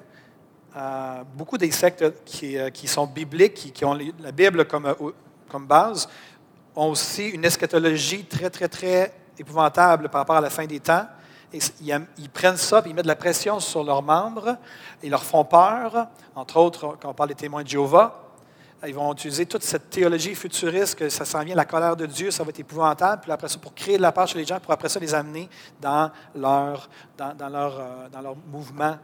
[0.76, 5.12] euh, beaucoup des sectes qui, euh, sont bibliques, qui, ont la Bible comme, euh,
[5.50, 6.08] comme base,
[6.76, 11.06] ont aussi une eschatologie très, très, très épouvantable par rapport à la fin des temps.
[11.54, 14.58] Ils, prennent ça, et ils mettent de la pression sur leurs membres,
[15.02, 18.25] ils leur font peur, entre autres, quand on parle des témoins de Jéhovah,
[18.88, 22.32] ils vont utiliser toute cette théologie futuriste, que ça s'en vient, la colère de Dieu,
[22.32, 24.60] ça va être épouvantable, puis après ça, pour créer de la peur chez les gens,
[24.60, 25.50] pour après ça les amener
[25.82, 28.98] dans leur, dans, leur, euh, dans leur mouvement.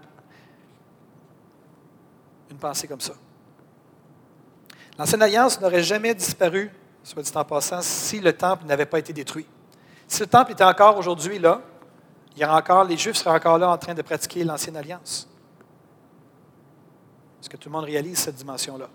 [2.50, 3.14] Une pensée comme ça.
[4.98, 6.72] L'Ancienne Alliance n'aurait jamais disparu,
[7.04, 9.48] soit dit en passant, si le temple n'avait pas été détruit.
[10.08, 11.62] Si le temple était encore aujourd'hui là,
[12.36, 15.28] il y encore, les Juifs seraient encore là en train de pratiquer l'Ancienne Alliance.
[17.42, 18.88] Est-ce que tout le monde réalise cette dimension-là?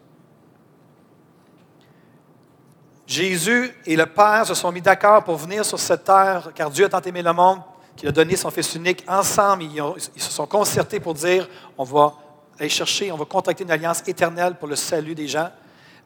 [3.07, 6.87] Jésus et le Père se sont mis d'accord pour venir sur cette terre, car Dieu
[6.87, 7.61] a tant aimé le monde
[7.95, 9.05] qu'il a donné son Fils unique.
[9.07, 12.15] Ensemble, ils, se sont concertés pour dire, on va
[12.59, 15.51] aller chercher, on va contracter une alliance éternelle pour le salut des gens.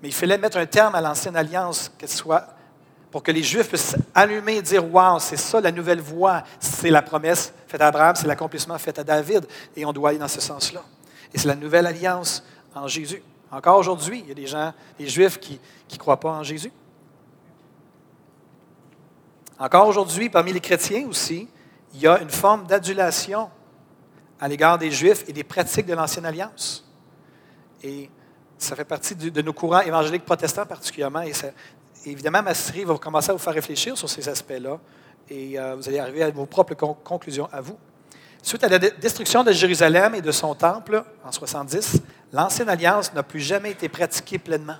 [0.02, 2.46] Mais il fallait mettre un terme à l'ancienne alliance, qu'elle soit
[3.10, 6.90] pour que les Juifs puissent allumer et dire Waouh, c'est ça la nouvelle voie, c'est
[6.90, 10.28] la promesse faite à Abraham, c'est l'accomplissement fait à David, et on doit aller dans
[10.28, 10.82] ce sens-là.
[11.32, 13.22] Et c'est la nouvelle alliance en Jésus.
[13.50, 15.58] Encore aujourd'hui, il y a des gens, des Juifs qui
[15.90, 16.70] ne croient pas en Jésus.
[19.60, 21.46] Encore aujourd'hui, parmi les chrétiens aussi,
[21.92, 23.50] il y a une forme d'adulation
[24.40, 26.90] à l'égard des Juifs et des pratiques de l'Ancienne Alliance.
[27.82, 28.08] Et
[28.56, 31.20] ça fait partie de nos courants évangéliques protestants particulièrement.
[31.20, 31.32] Et
[32.06, 34.78] évidemment, ma série va commencer à vous faire réfléchir sur ces aspects-là
[35.28, 37.76] et euh, vous allez arriver à vos propres conclusions à vous.
[38.42, 42.00] Suite à la destruction de Jérusalem et de son temple en 70,
[42.32, 44.78] l'Ancienne Alliance n'a plus jamais été pratiquée pleinement.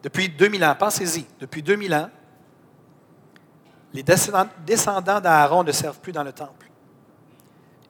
[0.00, 2.08] Depuis 2000 ans, pensez-y, depuis 2000 ans,
[3.92, 6.70] les descendants d'Aaron ne servent plus dans le temple.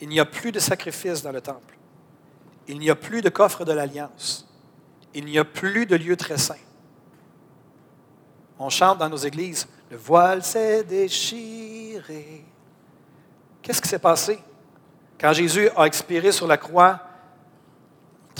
[0.01, 1.77] Il n'y a plus de sacrifice dans le temple.
[2.69, 4.49] Il n'y a plus de coffre de l'alliance.
[5.13, 6.55] Il n'y a plus de lieu très saint.
[8.59, 12.45] On chante dans nos églises, le voile s'est déchiré.
[13.63, 14.39] Qu'est-ce qui s'est passé?
[15.19, 17.01] Quand Jésus a expiré sur la croix,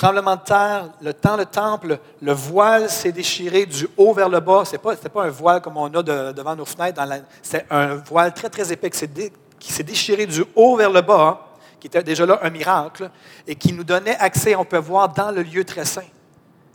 [0.01, 4.41] tremblement de terre, le temps, le temple, le voile s'est déchiré du haut vers le
[4.41, 4.65] bas.
[4.65, 7.03] Ce n'était pas, un voile comme on a devant nos fenêtres.
[7.43, 11.89] C'était un voile très, très épais qui s'est déchiré du haut vers le bas, qui
[11.89, 13.11] était déjà là un miracle,
[13.47, 16.09] et qui nous donnait accès, on peut voir, dans le lieu très saint.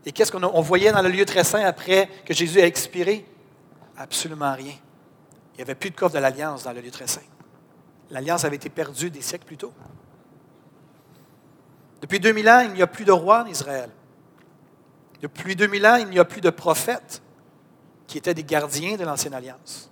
[0.06, 3.26] Et qu'est-ce qu'on voyait dans le lieu très saint après que Jésus a expiré?
[3.98, 4.76] Absolument rien.
[5.54, 7.22] Il n'y avait plus de coffre de l'Alliance dans le lieu très saint.
[8.12, 9.74] L'Alliance avait été perdue des siècles plus tôt.
[12.02, 13.90] Depuis 2000 ans, il n'y a plus de roi en Israël.
[15.22, 17.22] Depuis 2000 ans, il n'y a plus de prophètes
[18.08, 19.90] qui étaient des gardiens de l'Ancienne Alliance.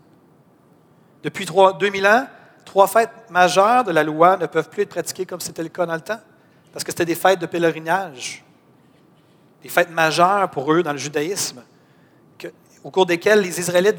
[1.23, 2.27] Depuis 2000 ans,
[2.65, 5.85] trois fêtes majeures de la loi ne peuvent plus être pratiquées comme c'était le cas
[5.85, 6.19] dans le temps,
[6.71, 8.43] parce que c'était des fêtes de pèlerinage,
[9.61, 11.63] des fêtes majeures pour eux dans le judaïsme
[12.83, 13.97] au cours desquels les Israélites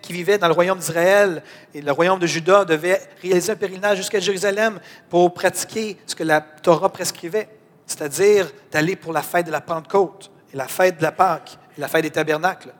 [0.00, 1.42] qui vivaient dans le royaume d'Israël
[1.74, 6.24] et le royaume de Juda devaient réaliser un pèlerinage jusqu'à Jérusalem pour pratiquer ce que
[6.24, 7.48] la Torah prescrivait,
[7.86, 11.80] c'est-à-dire d'aller pour la fête de la Pentecôte et la fête de la Pâque et
[11.80, 12.72] la fête des tabernacles.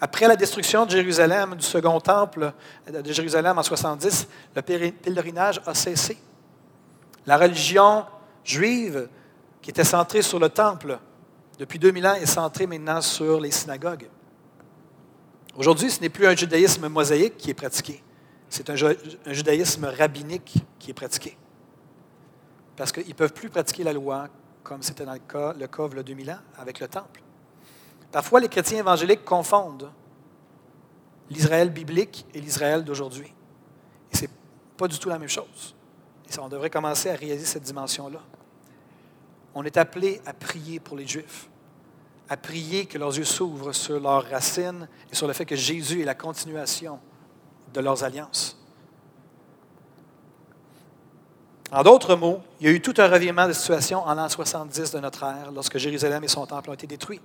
[0.00, 2.52] Après la destruction de Jérusalem, du second temple
[2.90, 6.16] de Jérusalem en 70, le pèlerinage a cessé.
[7.26, 8.06] La religion
[8.42, 9.08] juive,
[9.60, 10.98] qui était centrée sur le temple
[11.58, 14.08] depuis 2000 ans, est centrée maintenant sur les synagogues.
[15.58, 18.00] Aujourd'hui, ce n'est plus un judaïsme mosaïque qui est pratiqué,
[18.48, 18.76] c'est un,
[19.26, 21.36] judaïsme rabbinique qui est pratiqué.
[22.76, 24.28] Parce qu'ils ne peuvent plus pratiquer la loi
[24.62, 27.20] comme c'était dans le cas, le cas il y a 2000 ans avec le temple.
[28.12, 29.90] Parfois, les chrétiens évangéliques confondent
[31.28, 33.34] l'Israël biblique et l'Israël d'aujourd'hui.
[34.12, 34.30] Et ce n'est
[34.76, 35.74] pas du tout la même chose.
[36.32, 38.20] Et on devrait commencer à réaliser cette dimension-là.
[39.56, 41.48] On est appelé à prier pour les Juifs,
[42.28, 46.02] à prier que leurs yeux s'ouvrent sur leurs racines et sur le fait que Jésus
[46.02, 46.98] est la continuation
[47.72, 48.58] de leurs alliances.
[51.70, 54.90] En d'autres mots, il y a eu tout un revirement de situation en l'an 70
[54.90, 57.20] de notre ère, lorsque Jérusalem et son temple ont été détruits.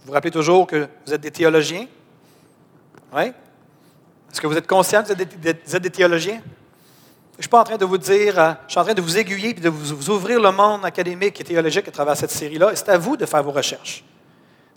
[0.00, 1.86] Vous vous rappelez toujours que vous êtes des théologiens?
[3.14, 3.32] Oui?
[4.30, 6.40] Est-ce que vous êtes conscient que vous êtes des, théologiens?
[7.32, 9.02] Je ne suis pas en train de vous dire, euh, je suis en train de
[9.02, 12.72] vous aiguiller et de vous, ouvrir le monde académique et théologique à travers cette série-là.
[12.74, 14.02] C'est à vous de faire vos recherches.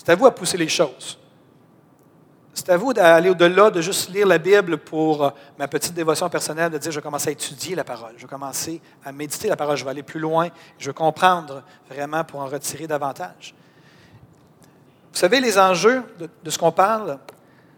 [0.03, 1.19] C'est à vous à pousser les choses.
[2.55, 6.27] C'est à vous d'aller au-delà de juste lire la Bible pour euh, ma petite dévotion
[6.27, 9.47] personnelle, de dire je vais commencer à étudier la parole, je vais commencer à méditer
[9.47, 13.53] la parole, je vais aller plus loin, je vais comprendre vraiment pour en retirer davantage.
[15.13, 17.19] Vous savez, les enjeux de, ce qu'on parle,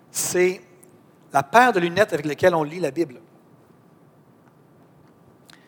[0.09, 0.61] c'est
[1.33, 3.19] la paire de lunettes avec lesquelles on lit la Bible.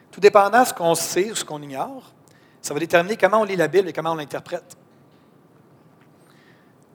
[0.09, 2.13] Tout dépendant de ce qu'on sait ou ce qu'on ignore,
[2.61, 4.77] ça va déterminer comment on lit la Bible et comment on l'interprète.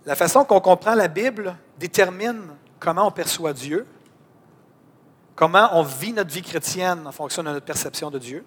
[0.06, 2.42] La façon qu'on comprend la Bible détermine
[2.78, 3.86] comment on perçoit Dieu,
[5.34, 8.44] comment on vit notre vie chrétienne en fonction de notre perception de Dieu,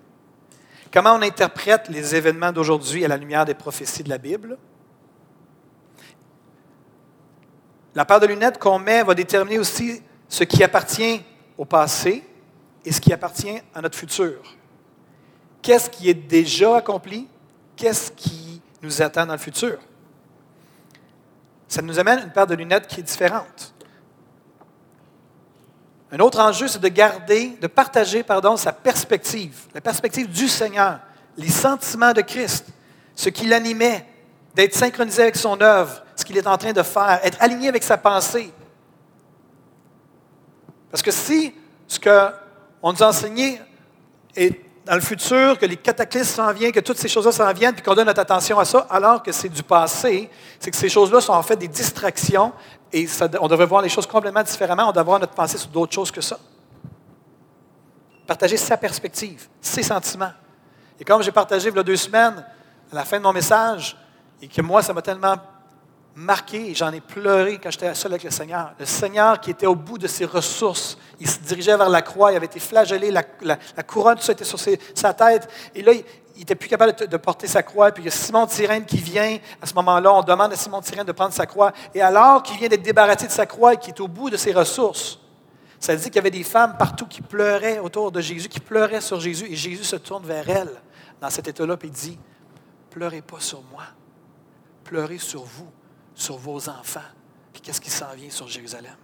[0.91, 4.57] comment on interprète les événements d'aujourd'hui à la lumière des prophéties de la Bible,
[7.95, 11.21] La paire de lunettes qu'on met va déterminer aussi ce qui appartient
[11.57, 12.23] au passé
[12.83, 14.41] et ce qui appartient à notre futur.
[15.61, 17.27] Qu'est-ce qui est déjà accompli?
[17.75, 19.77] Qu'est-ce qui nous attend dans le futur?
[21.73, 23.73] Ça nous amène une paire de lunettes qui est différente.
[26.11, 30.99] Un autre enjeu, c'est de garder, de partager, pardon, sa perspective, la perspective du Seigneur,
[31.35, 32.67] les sentiments de Christ,
[33.15, 34.07] ce qui l'animait,
[34.53, 37.81] d'être synchronisé avec son œuvre, ce qu'il est en train de faire, être aligné avec
[37.81, 38.53] sa pensée.
[40.91, 41.55] Parce que si
[41.87, 43.59] ce qu'on nous a enseigné
[44.35, 47.73] est dans le futur, que les cataclysmes s'en viennent, que toutes ces choses-là s'en viennent,
[47.73, 50.89] puis qu'on donne notre attention à ça, alors que c'est du passé, c'est que ces
[50.89, 52.51] choses-là sont en fait des distractions
[52.91, 53.07] et
[53.39, 54.83] on devrait voir les choses complètement différemment.
[54.83, 56.37] On devrait avoir notre pensée sur d'autres choses que ça.
[58.27, 60.31] Partager sa perspective, ses sentiments.
[60.99, 62.45] Et comme j'ai partagé il y a deux semaines,
[62.91, 63.97] à la fin de mon message,
[64.41, 65.35] et que moi, ça m'a tellement
[66.15, 68.73] marqué j'en ai pleuré quand j'étais seul avec le Seigneur.
[68.79, 72.31] Le Seigneur qui était au bout de ses ressources, il se dirigeait vers la croix,
[72.31, 73.23] il avait été flagellé, la,
[73.83, 75.49] couronne, tout ça était sur sa tête.
[75.73, 77.91] Et là, il n'était plus capable de, porter sa croix.
[77.91, 79.37] Puis il y a Simon Tyrène qui vient.
[79.61, 81.71] À ce moment-là, on demande à Simon Tyrène de prendre sa croix.
[81.93, 84.37] Et alors qu'il vient d'être débarrassé de sa croix et qui est au bout de
[84.37, 85.19] ses ressources,
[85.79, 89.01] ça dit qu'il y avait des femmes partout qui pleuraient autour de Jésus, qui pleuraient
[89.01, 89.45] sur Jésus.
[89.49, 90.81] Et Jésus se tourne vers elles
[91.21, 92.17] dans cet état-là et dit,
[92.89, 93.83] pleurez pas sur moi,
[94.83, 95.69] pleurez sur vous
[96.15, 97.01] sur vos enfants.
[97.51, 98.95] Puis qu'est-ce qui s'en vient sur Jérusalem?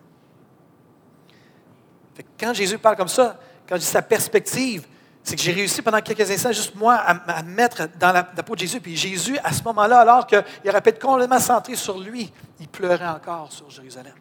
[2.38, 4.86] quand Jésus parle comme ça, quand je dis sa perspective,
[5.24, 8.56] c'est que j'ai réussi pendant quelques instants, juste moi, à, me mettre dans la, peau
[8.56, 8.82] de Jésus.
[8.82, 12.68] Puis Jésus, à ce moment-là, alors qu'il aurait pu être complètement centré sur lui, il
[12.68, 14.16] pleurait encore sur Jérusalem.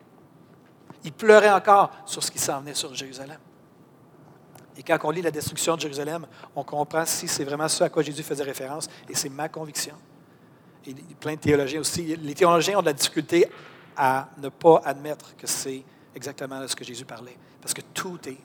[1.05, 3.39] Il pleurait encore sur ce qui s'en venait sur Jérusalem.
[4.77, 7.89] Et quand on lit la destruction de Jérusalem, on comprend si c'est vraiment ce à
[7.89, 9.95] quoi Jésus faisait référence, et c'est ma conviction
[10.89, 13.47] et plein de théologiens aussi, les théologiens ont de la difficulté
[13.97, 18.39] à ne pas admettre que c'est exactement ce que Jésus parlait, parce que tout est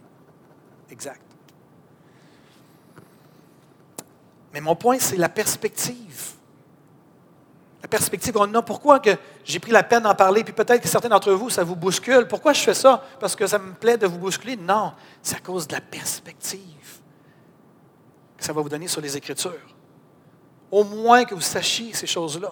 [0.90, 1.22] exact.
[4.54, 6.34] Mais mon point, c'est la perspective.
[7.82, 8.62] La perspective qu'on a.
[8.62, 9.10] Pourquoi que
[9.44, 12.28] j'ai pris la peine d'en parler, puis peut-être que certains d'entre vous, ça vous bouscule.
[12.28, 13.04] Pourquoi je fais ça?
[13.20, 14.56] Parce que ça me plaît de vous bousculer?
[14.56, 16.60] Non, c'est à cause de la perspective
[18.38, 19.73] que ça va vous donner sur les Écritures
[20.74, 22.52] au moins que vous sachiez ces choses-là.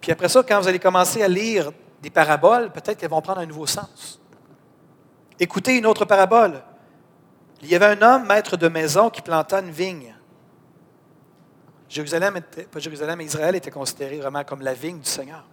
[0.00, 1.70] Puis après ça, quand vous allez commencer à lire
[2.00, 4.18] des paraboles, peut-être qu'elles vont prendre un nouveau sens.
[5.38, 6.62] Écoutez une autre parabole.
[7.60, 10.14] Il y avait un homme, maître de maison, qui planta une vigne.
[11.86, 15.44] Jérusalem, était, pas Jérusalem, mais Israël était considéré vraiment comme la vigne du Seigneur.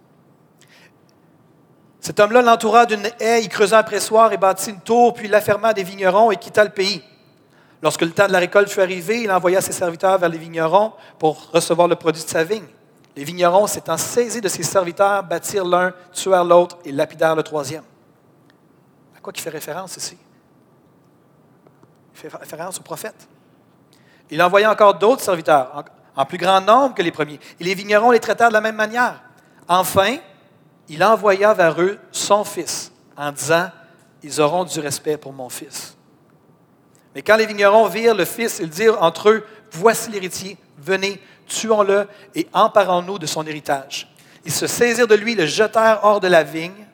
[2.00, 5.74] Cet homme-là l'entoura d'une haie, il creusa un pressoir et bâtit une tour, puis l'afferma
[5.74, 7.02] des vignerons et quitta le pays.
[7.82, 10.92] Lorsque le temps de la récolte fut arrivé, il envoya ses serviteurs vers les vignerons
[11.18, 12.66] pour recevoir le produit de sa vigne.
[13.14, 17.82] Les vignerons, s'étant saisis de ses serviteurs, bâtirent l'un, tuèrent l'autre et lapidèrent le troisième.
[19.16, 20.16] À quoi il fait référence ici?
[22.14, 23.28] Il fait référence au prophète.
[24.30, 25.84] Il envoya encore d'autres serviteurs,
[26.16, 27.40] en plus grand nombre que les premiers.
[27.58, 29.20] Et les vignerons les traitèrent de la même manière.
[29.68, 30.16] Enfin,
[30.88, 33.70] il envoya vers eux son fils, en disant,
[34.22, 35.97] Ils auront du respect pour mon fils.
[37.18, 42.06] Mais quand les vignerons virent le fils, ils dirent entre eux, Voici l'héritier, venez, tuons-le
[42.36, 44.08] et emparons-nous de son héritage.
[44.44, 46.86] Ils se saisirent de lui, le jetèrent hors de la vigne.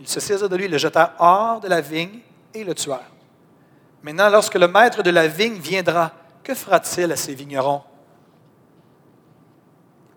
[0.00, 2.18] Ils se saisirent de lui, le jetèrent hors de la vigne
[2.52, 3.12] et le tuèrent.
[4.02, 6.10] Maintenant, lorsque le maître de la vigne viendra,
[6.42, 7.82] que fera-t-il à ces vignerons?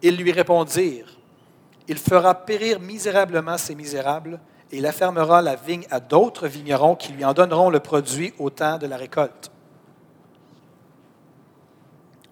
[0.02, 1.16] Ils lui répondirent,
[1.88, 4.40] Il fera périr misérablement ces misérables,
[4.72, 8.50] et il affermera la vigne à d'autres vignerons qui lui en donneront le produit au
[8.50, 9.52] temps de la récolte.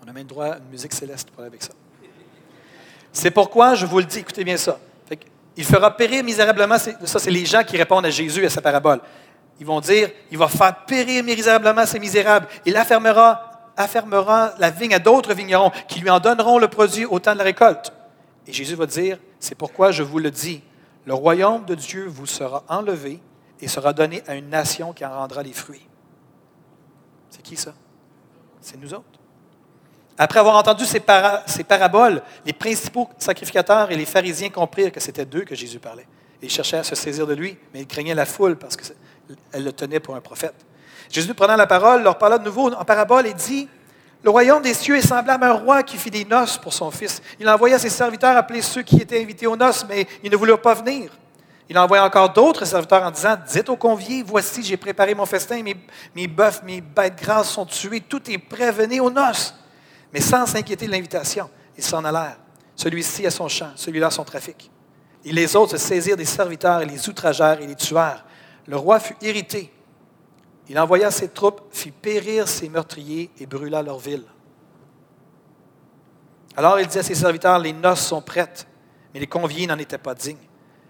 [0.03, 1.73] On a même droit à une musique céleste pour aller avec ça.
[3.11, 4.77] C'est pourquoi je vous le dis, écoutez bien ça.
[5.55, 8.99] il fera périr misérablement, ça c'est les gens qui répondent à Jésus à sa parabole.
[9.59, 12.47] Ils vont dire, il va faire périr misérablement ces misérables.
[12.65, 17.19] Il affermera affermera la vigne à d'autres vignerons qui lui en donneront le produit au
[17.19, 17.91] temps de la récolte.
[18.47, 20.61] Et Jésus va dire, c'est pourquoi je vous le dis,
[21.05, 23.19] le royaume de Dieu vous sera enlevé
[23.61, 25.87] et sera donné à une nation qui en rendra les fruits.
[27.29, 27.73] C'est qui ça?
[28.61, 29.05] C'est nous autres.
[30.17, 35.43] Après avoir entendu ces, paraboles, les principaux sacrificateurs et les pharisiens comprirent que c'était d'eux
[35.43, 36.07] que Jésus parlait.
[36.41, 39.71] Ils cherchaient à se saisir de lui, mais ils craignaient la foule parce qu'elle le
[39.73, 40.55] tenait pour un prophète.
[41.11, 43.67] Jésus, prenant la parole, leur parla de nouveau en parabole et dit
[44.25, 46.89] Le royaume des cieux est semblable à un roi qui fit des noces pour son
[46.89, 47.21] fils.
[47.39, 50.63] Il envoya ses serviteurs appeler ceux qui étaient invités aux noces, mais ils ne voulurent
[50.63, 51.11] pas venir.
[51.69, 55.61] Il envoya encore d'autres serviteurs en disant Dites aux conviés, voici, j'ai préparé mon festin,
[55.61, 59.53] mes, bœufs, mes bêtes grasses sont tués, tout est prêt, venez aux noces.
[60.11, 62.39] Mais sans s'inquiéter de l'invitation, ils s'en allèrent.
[62.75, 64.71] Celui-ci a son champ, celui-là son trafic.
[65.23, 68.25] Et les autres se saisirent des serviteurs et les outragèrent et les tuèrent.
[68.65, 69.71] Le roi fut irrité
[70.69, 74.25] il envoya ses troupes, fit périr ses meurtriers et brûla leur ville.
[76.57, 78.67] Alors il dit à ses serviteurs, les noces sont prêtes,
[79.13, 80.37] mais les conviés n'en étaient pas dignes.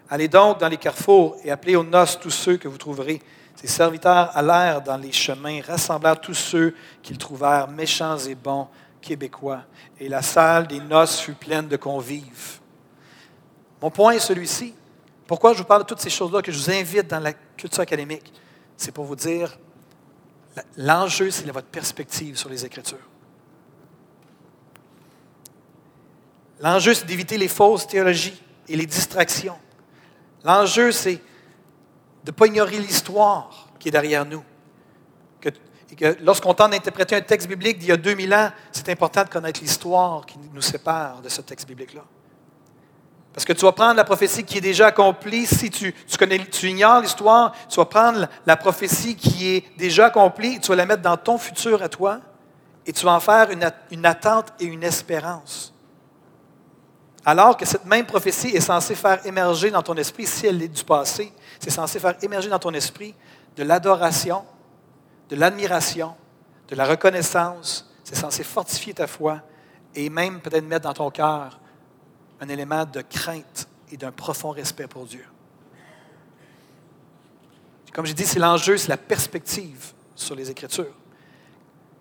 [0.09, 3.21] Allez donc dans les carrefours et appelez aux noces tous ceux que vous trouverez.
[3.55, 8.67] Ses serviteurs allèrent dans les chemins, rassemblèrent tous ceux qu'ils trouvèrent, méchants et bons,
[9.01, 9.63] québécois,
[9.99, 12.59] et la salle des noces fut pleine de convives.
[13.81, 14.73] Mon point est celui-ci.
[15.27, 17.81] Pourquoi je vous parle de toutes ces choses-là que je vous invite dans la culture
[17.81, 18.31] académique?
[18.77, 19.57] C'est pour vous dire,
[20.77, 22.97] L'enjeu, c'est votre perspective sur les Écritures.
[26.61, 29.57] L'enjeu, c'est d'éviter les fausses théologies et les distractions.
[30.43, 34.43] L'enjeu, c'est de ne pas ignorer l'histoire qui est derrière nous.
[36.21, 39.61] lorsqu'on tente d'interpréter un texte biblique d'il y a 2000 ans, c'est important de connaître
[39.61, 42.03] l'histoire qui nous sépare de ce texte biblique-là.
[43.35, 45.45] Parce que tu vas prendre la prophétie qui est déjà accomplie.
[45.45, 45.93] Si tu,
[46.63, 51.01] ignores l'histoire, tu vas prendre la prophétie qui est déjà accomplie, tu vas la mettre
[51.01, 52.21] dans ton futur à toi,
[52.85, 55.73] et tu vas en faire une, une attente et une espérance.
[57.25, 60.69] Alors que cette même prophétie est censée faire émerger dans ton esprit, si elle est
[60.69, 63.13] du passé, c'est censé faire émerger dans ton esprit
[63.57, 64.45] de l'adoration,
[65.27, 66.15] de l'admiration,
[66.69, 67.91] de la reconnaissance.
[68.05, 69.41] C'est censé fortifier ta foi
[69.93, 71.59] et même peut-être mettre dans ton cœur
[72.45, 75.25] un élément de crainte et d'un profond respect pour Dieu.
[77.93, 80.93] Comme j'ai dit, c'est l'enjeu, c'est la perspective sur les Écritures.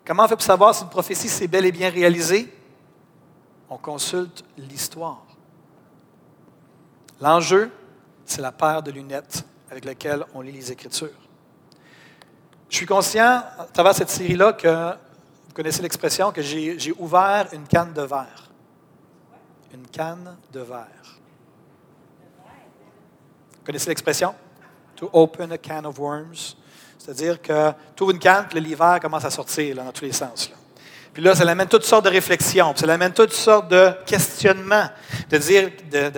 [0.05, 2.53] Comment on fait pour savoir si une prophétie s'est bel et bien réalisée?
[3.69, 5.23] On consulte l'histoire.
[7.19, 7.71] L'enjeu,
[8.25, 11.09] c'est la paire de lunettes avec laquelle on lit les Écritures.
[12.69, 14.91] Je suis conscient, à travers cette série-là, que
[15.47, 18.44] vous connaissez l'expression que j'ai ouvert une canne de verre
[19.75, 21.19] une canne de verre.
[23.51, 24.33] Vous connaissez l'expression?
[24.95, 26.55] To open a can of worms.
[26.97, 30.49] C'est-à-dire que tu ouvres une canne, puis l'hiver commence à sortir dans tous les sens.
[31.13, 34.89] Puis là, ça amène toutes sortes de réflexions, ça amène toutes sortes de questionnements,
[35.29, 36.11] de dire de,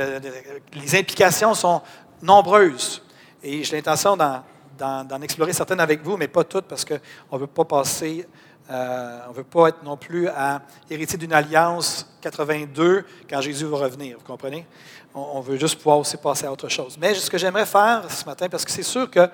[0.74, 1.82] les implications sont
[2.22, 3.04] nombreuses.
[3.44, 6.98] Et j'ai l'intention d'en explorer certaines avec vous, mais pas toutes, parce qu'on
[7.34, 8.28] ne veut pas passer
[8.70, 13.66] euh, on ne veut pas être non plus à héritier d'une alliance 82 quand Jésus
[13.66, 14.68] va revenir, vous comprenez?
[15.14, 16.96] On, veut juste pouvoir aussi passer à autre chose.
[17.00, 19.28] Mais ce que j'aimerais faire ce matin, parce que c'est sûr que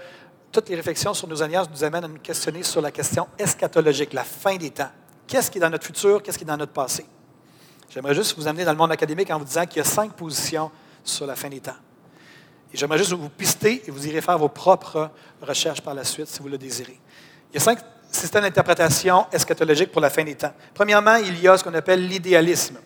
[0.52, 4.14] toutes les réflexions sur nos alliances nous amènent à nous questionner sur la question eschatologique,
[4.14, 4.92] la fin des temps.
[5.28, 6.22] Qu'est-ce qui est dans notre futur?
[6.22, 7.06] Qu'est-ce qui est dans notre passé?
[7.90, 10.14] J'aimerais juste vous amener dans le monde académique en vous disant qu'il y a cinq
[10.14, 10.72] positions
[11.04, 11.76] sur la fin des temps.
[12.74, 15.12] Et j'aimerais juste vous pister et vous irez faire vos propres
[15.42, 17.00] recherches par la suite si vous le désirez.
[17.52, 17.80] Il y a cinq
[18.16, 20.54] système d'interprétation eschatologique pour la fin des temps.
[20.74, 22.78] Premièrement, il y a ce qu'on appelle l'idéalisme.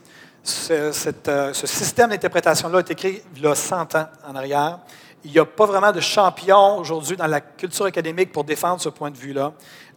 [0.44, 4.80] ce, ce système d'interprétation-là est écrit il y a 100 ans en arrière.
[5.24, 8.90] Il n'y a pas vraiment de champion aujourd'hui dans la culture académique pour défendre ce
[8.90, 9.52] point de vue-là.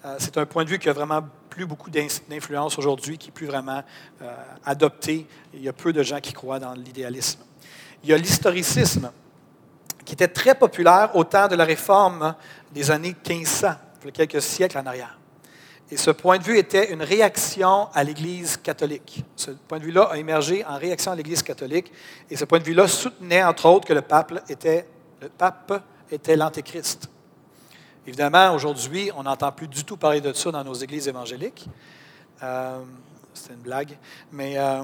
[0.05, 3.33] Euh, c'est un point de vue qui a vraiment plus beaucoup d'influence aujourd'hui, qui n'est
[3.33, 3.83] plus vraiment
[4.23, 5.27] euh, adopté.
[5.53, 7.41] Il y a peu de gens qui croient dans l'idéalisme.
[8.03, 9.11] Il y a l'historicisme,
[10.05, 12.35] qui était très populaire au temps de la réforme
[12.73, 13.69] des années 1500,
[14.15, 15.20] quelques siècles en arrière.
[15.93, 19.25] Et ce point de vue était une réaction à l'Église catholique.
[19.35, 21.91] Ce point de vue-là a émergé en réaction à l'Église catholique.
[22.31, 27.11] Et ce point de vue-là soutenait, entre autres, que le pape était, l'antéchrist.
[28.07, 31.67] Évidemment, aujourd'hui, on n'entend plus du tout parler de ça dans nos églises évangéliques.
[32.43, 32.79] Euh,
[33.35, 33.99] c'est une blague,
[34.31, 34.83] mais euh,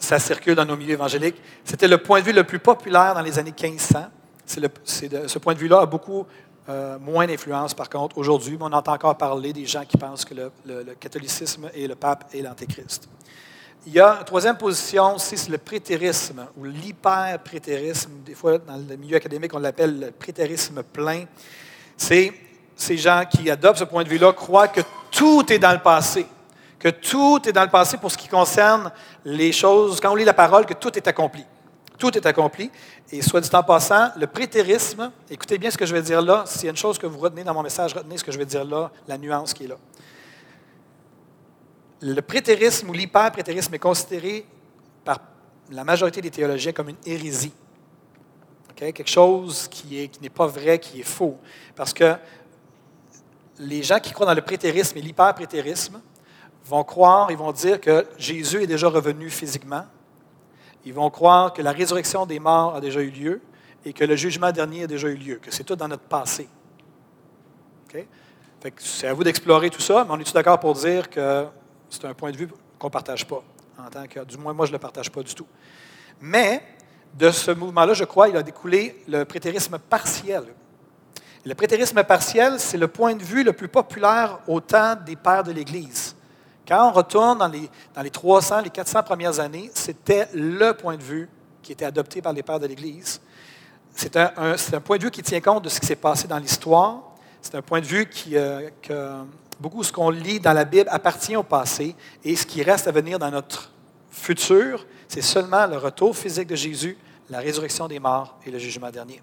[0.00, 1.40] ça circule dans nos milieux évangéliques.
[1.64, 4.06] C'était le point de vue le plus populaire dans les années 1500.
[4.46, 6.26] ce point de vue-là a beaucoup
[6.68, 10.24] euh, moins d'influence, par contre, aujourd'hui, mais on entend encore parler des gens qui pensent
[10.24, 13.08] que le, catholicisme et le pape est l'antéchrist.
[13.86, 18.10] Il y a une troisième position c'est le prétérisme ou l'hyper-prétérisme.
[18.24, 21.24] Des fois, dans le milieu académique, on l'appelle le prétérisme plein.
[21.96, 22.32] C'est
[22.74, 24.80] ces gens qui adoptent ce point de vue-là croient que
[25.12, 26.26] tout est dans le passé,
[26.80, 28.90] que tout est dans le passé pour ce qui concerne
[29.24, 31.44] les choses, quand on lit la parole, que tout est accompli.
[31.98, 32.70] Tout est accompli.
[33.10, 36.44] Et soit dit en passant, le prétérisme, écoutez bien ce que je vais dire là,
[36.46, 38.38] s'il y a une chose que vous retenez dans mon message, retenez ce que je
[38.38, 39.76] vais dire là, la nuance qui est là.
[42.00, 44.46] Le prétérisme ou l'hyper-prétérisme est considéré
[45.04, 45.20] par
[45.70, 47.52] la majorité des théologiens comme une hérésie.
[48.74, 51.38] Quelque chose qui n'est pas vrai, qui est faux.
[51.74, 52.14] Parce que
[53.58, 56.00] les gens qui croient dans le prétérisme et l'hyper-prétérisme
[56.66, 59.86] vont croire, ils vont dire que Jésus est déjà revenu physiquement.
[60.86, 63.40] Ils vont croire que la résurrection des morts a déjà eu lieu
[63.84, 66.48] et que le jugement dernier a déjà eu lieu, que c'est tout dans notre passé.
[68.78, 71.46] c'est à vous d'explorer tout ça, mais on est tous d'accord pour dire que
[71.90, 73.42] c'est un point de vue qu'on ne partage pas.
[73.78, 75.46] En tant que, du moins, moi, je ne le partage pas du tout.
[76.20, 76.62] Mais
[77.14, 80.44] de ce mouvement-là, je crois, il a découlé le prétérisme partiel.
[81.44, 85.44] Le prétérisme partiel, c'est le point de vue le plus populaire au temps des pères
[85.44, 86.15] de l'Église.
[86.66, 90.96] Quand on retourne dans les, dans les 300, les 400 premières années, c'était le point
[90.96, 91.28] de vue
[91.62, 93.20] qui était adopté par les pères de l'Église.
[93.92, 97.02] C'est un, point de vue qui tient compte de ce qui s'est passé dans l'histoire.
[97.40, 99.12] C'est un point de vue qui, euh, que
[99.58, 102.92] beaucoup ce qu'on lit dans la Bible appartient au passé et ce qui reste à
[102.92, 103.72] venir dans notre
[104.10, 106.98] futur, c'est seulement le retour physique de Jésus,
[107.30, 109.22] la résurrection des morts et le jugement dernier.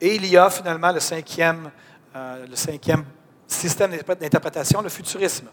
[0.00, 1.70] Et il y a finalement le cinquième,
[2.16, 3.04] euh, le cinquième
[3.46, 3.90] système
[4.20, 5.48] d'interprétation, le futurisme.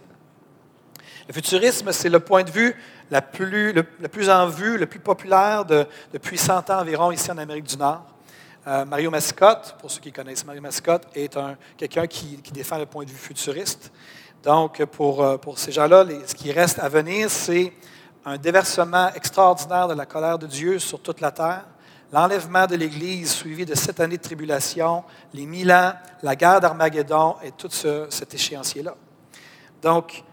[1.27, 2.73] Le futurisme, c'est le point de vue
[3.11, 7.65] le, plus en vue, le plus populaire de, depuis 100 ans environ ici en Amérique
[7.65, 8.05] du Nord.
[8.65, 11.37] Euh, Mario Mascotte, pour ceux qui connaissent Mario Mascotte, est
[11.75, 13.91] quelqu'un qui, défend le point de vue futuriste.
[14.41, 17.73] Donc, pour, euh, pour ces gens-là, ce qui reste à venir, c'est
[18.23, 21.65] un déversement extraordinaire de la colère de Dieu sur toute la terre,
[22.13, 25.03] l'enlèvement de l'Église suivi de sept années de tribulation,
[25.33, 25.91] les mille ans,
[26.23, 28.95] la guerre d'Armageddon et tout cet échéancier-là.
[29.81, 30.23] Donc,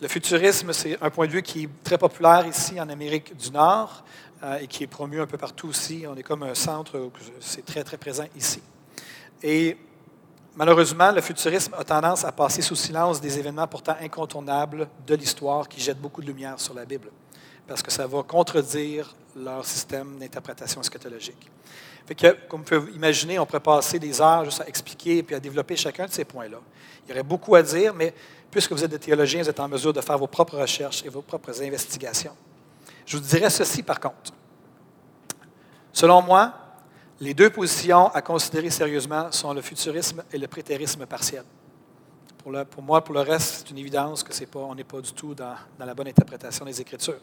[0.00, 3.50] le futurisme, c'est un point de vue qui est très populaire ici en Amérique du
[3.50, 4.04] Nord
[4.42, 6.04] euh, et qui est promu un peu partout aussi.
[6.08, 8.62] On est comme un centre, c'est très, très présent ici.
[9.42, 9.76] Et
[10.54, 15.68] malheureusement, le futurisme a tendance à passer sous silence des événements pourtant incontournables de l'histoire
[15.68, 17.10] qui jettent beaucoup de lumière sur la Bible
[17.66, 21.50] parce que ça va contredire leur système d'interprétation eschatologique.
[22.48, 25.40] Comme vous pouvez imaginer, on pourrait passer des heures juste à expliquer et puis à
[25.40, 26.58] développer chacun de ces points-là.
[27.04, 28.14] Il y aurait beaucoup à dire, mais
[28.50, 31.08] puisque vous êtes des théologiens, vous êtes en mesure de faire vos propres recherches et
[31.08, 32.36] vos propres investigations.
[33.06, 34.32] Je vous dirais ceci par contre.
[35.92, 36.54] Selon moi,
[37.20, 41.42] les deux positions à considérer sérieusement sont le futurisme et le prétérisme partiel.
[42.70, 45.34] Pour, moi, pour le reste, c'est une évidence que pas, on n'est pas du tout
[45.34, 47.20] dans la bonne interprétation des Écritures.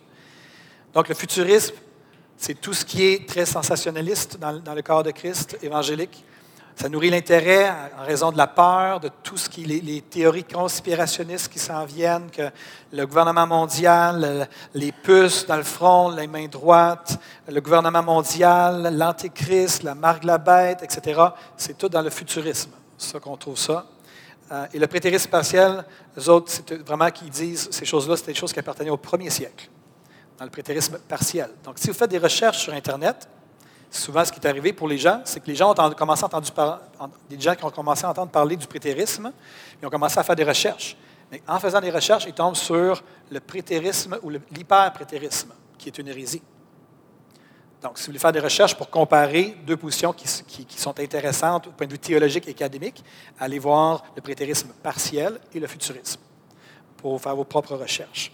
[0.94, 1.76] Donc, le futurisme,
[2.38, 6.24] c'est tout ce qui est très sensationnaliste dans, le corps de Christ évangélique.
[6.76, 10.44] Ça nourrit l'intérêt en raison de la peur, de tout ce qui est les, théories
[10.44, 12.50] conspirationnistes qui s'en viennent, que
[12.92, 17.18] le gouvernement mondial, les puces dans le front, les mains droites,
[17.48, 21.22] le gouvernement mondial, l'antéchrist, la marque la bête, etc.
[21.56, 23.86] C'est tout dans le futurisme, c'est ça qu'on trouve ça.
[24.52, 25.84] Euh, et le prétérisme partiel,
[26.16, 29.30] les autres, c'est vraiment qui disent ces choses-là, c'était des choses qui appartenaient au premier
[29.30, 29.70] siècle
[30.38, 31.50] dans le prétérisme partiel.
[31.64, 33.30] Donc, si vous faites des recherches sur Internet,
[33.96, 36.28] souvent ce qui est arrivé pour les gens, c'est que les gens ont commencé à
[36.28, 36.80] entendre
[37.30, 39.32] des gens qui ont commencé à entendre parler du prétérisme,
[39.82, 40.98] ils ont commencé à faire des recherches.
[41.32, 46.08] Mais en faisant des recherches, ils tombent sur le prétérisme ou l'hyper-prétérisme, qui est une
[46.08, 46.42] hérésie.
[47.82, 50.26] Donc, si vous voulez faire des recherches pour comparer deux positions qui,
[50.66, 53.04] qui, sont intéressantes au point de vue théologique et académique,
[53.40, 56.20] allez voir le prétérisme partiel et le futurisme
[56.98, 58.32] pour faire vos propres recherches.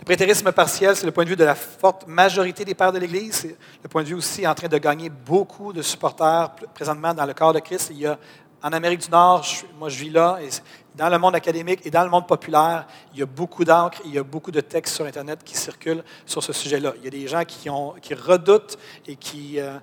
[0.00, 2.98] Le prétérisme partiel, c'est le point de vue de la forte majorité des pères de
[2.98, 3.34] l'Église.
[3.34, 7.26] C'est le point de vue aussi en train de gagner beaucoup de supporters présentement dans
[7.26, 7.88] le corps de Christ.
[7.90, 8.18] Il y a
[8.62, 9.44] en Amérique du Nord,
[9.78, 10.48] moi je vis là, et
[10.94, 14.14] dans le monde académique et dans le monde populaire, il y a beaucoup d'encre, il
[14.14, 16.94] y a beaucoup de textes sur Internet qui circulent sur ce sujet-là.
[16.98, 17.68] Il y a des gens qui,
[18.14, 19.78] redoutent et qui euh,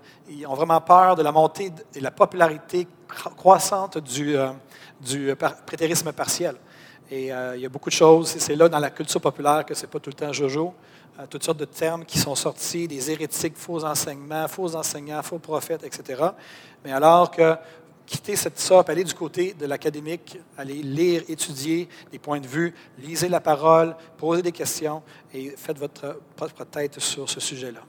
[0.47, 4.49] ont vraiment peur de la montée et la popularité croissante du, euh,
[4.99, 5.33] du
[5.65, 6.55] prétérisme partiel.
[7.09, 9.73] Et euh, il y a beaucoup de choses, c'est là dans la culture populaire que
[9.73, 10.73] ce n'est pas tout le temps Jojo.
[11.29, 15.83] toutes sortes de termes qui sont sortis, des hérétiques, faux enseignements, faux enseignants, faux prophètes,
[15.83, 16.21] etc.
[16.83, 17.55] Mais alors que
[18.05, 22.73] quitter cette sorte, aller du côté de l'académique, aller lire, étudier des points de vue,
[22.99, 25.03] lisez la parole, posez des questions
[25.33, 27.81] et faites votre propre tête sur ce sujet-là.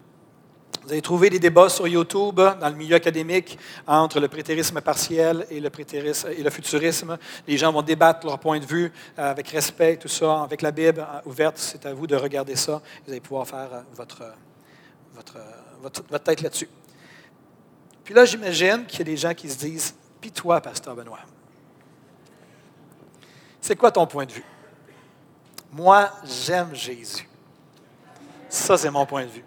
[0.83, 5.47] Vous allez trouver des débats sur YouTube dans le milieu académique entre le prétérisme partiel
[5.51, 5.71] et le,
[6.31, 7.19] et le futurisme.
[7.47, 10.71] Les gens vont débattre leur point de vue euh, avec respect, tout ça, avec la
[10.71, 11.59] Bible euh, ouverte.
[11.59, 12.81] C'est à vous de regarder ça.
[13.05, 14.23] Vous allez pouvoir faire euh, votre,
[15.15, 15.39] votre,
[15.83, 16.69] votre, votre tête là-dessus.
[18.05, 21.21] Puis là, j'imagine qu'il y a des gens qui se disent puis toi, Pasteur Benoît,
[23.61, 24.45] c'est quoi ton point de vue?
[25.73, 27.29] Moi, j'aime Jésus.
[28.49, 29.45] Ça, c'est mon point de vue.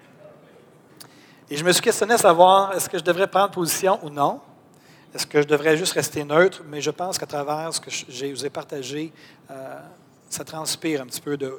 [1.52, 4.40] Et je me suis questionné à savoir, est-ce que je devrais prendre position ou non?
[5.14, 6.64] Est-ce que je devrais juste rester neutre?
[6.66, 9.12] Mais je pense qu'à travers ce que je vous ai partagé,
[9.50, 9.80] euh,
[10.30, 11.54] ça transpire un petit peu de,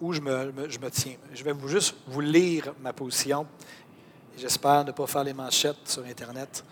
[0.00, 1.12] où je me, tiens.
[1.34, 3.46] Je vais vous, juste vous lire ma position.
[4.38, 6.64] J'espère ne pas faire les manchettes sur Internet.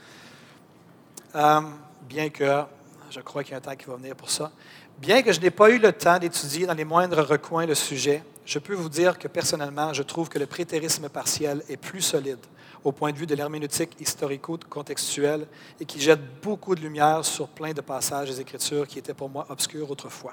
[1.34, 1.60] Euh,
[2.08, 2.62] bien que,
[3.10, 4.50] je crois qu'il y a un temps qui va venir pour ça,
[4.96, 8.24] bien que je n'ai pas eu le temps d'étudier dans les moindres recoins le sujet,
[8.48, 12.38] je peux vous dire que personnellement, je trouve que le prétérisme partiel est plus solide
[12.82, 15.46] au point de vue de l'herméneutique historico-contextuelle
[15.78, 19.28] et qui jette beaucoup de lumière sur plein de passages des Écritures qui étaient pour
[19.28, 20.32] moi obscurs autrefois.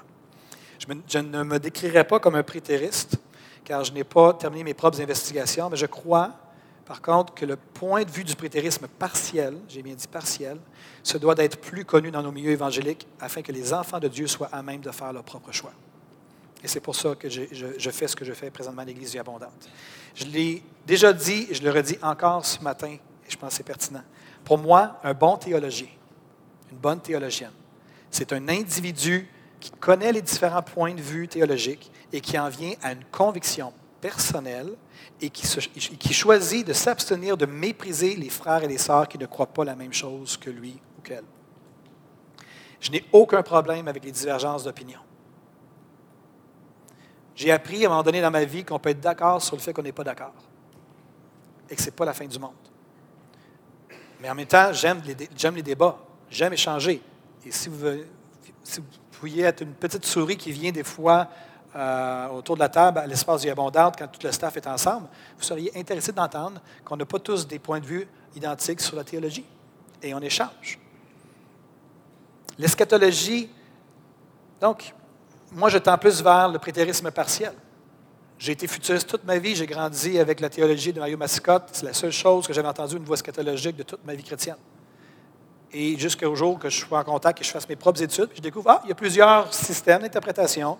[0.78, 3.18] Je, ne me décrirais pas comme un prétériste,
[3.62, 6.32] car je n'ai pas terminé mes propres investigations, mais je crois
[6.86, 10.56] par contre, que le point de vue du prétérisme partiel, j'ai bien dit partiel,
[11.02, 14.28] se doit d'être plus connu dans nos milieux évangéliques afin que les enfants de Dieu
[14.28, 15.72] soient à même de faire leur propre choix.
[16.66, 19.20] Et c'est pour ça que je, fais ce que je fais présentement à l'Église vie
[19.20, 19.70] abondante.
[20.16, 23.54] Je l'ai déjà dit et je le redis encore ce matin, et je pense que
[23.58, 24.02] c'est pertinent.
[24.44, 25.86] Pour moi, un bon théologien,
[26.72, 27.52] une bonne théologienne,
[28.10, 29.28] c'est un individu
[29.60, 33.72] qui connaît les différents points de vue théologiques et qui en vient à une conviction
[34.00, 34.72] personnelle
[35.20, 39.46] et qui, choisit de s'abstenir de mépriser les frères et les sœurs qui ne croient
[39.46, 41.22] pas la même chose que lui ou qu'elle.
[42.80, 45.05] Je n'ai aucun problème avec les divergences d'opinion.
[47.36, 49.62] J'ai appris à un moment donné dans ma vie qu'on peut être d'accord sur le
[49.62, 50.32] fait qu'on n'est pas d'accord
[51.68, 52.52] et que ce n'est pas la fin du monde.
[54.20, 55.98] Mais en même temps, j'aime les, débats,
[56.30, 57.02] j'aime échanger.
[57.44, 57.86] Et si vous,
[58.64, 58.86] si vous
[59.20, 61.28] pouviez être une petite souris qui vient des fois
[61.74, 65.06] euh, autour de la table à l'espace du Abondante, quand tout le staff est ensemble,
[65.36, 69.04] vous seriez intéressé d'entendre qu'on n'a pas tous des points de vue identiques sur la
[69.04, 69.44] théologie.
[70.02, 70.78] Et on échange.
[72.58, 73.50] L'eschatologie,
[74.58, 74.94] donc,
[75.52, 77.52] moi je tends plus vers le prétérisme partiel.
[78.38, 81.70] J'ai été futuriste toute ma vie, j'ai grandi avec la théologie de Mario Mascotte.
[81.72, 84.56] C'est la seule chose que j'avais entendue une voix eschatologique de toute ma vie chrétienne.
[85.72, 88.28] Et jusqu'au jour que je sois en contact et que je fasse mes propres études,
[88.34, 90.76] je découvre, ah, il y a plusieurs systèmes d'interprétation.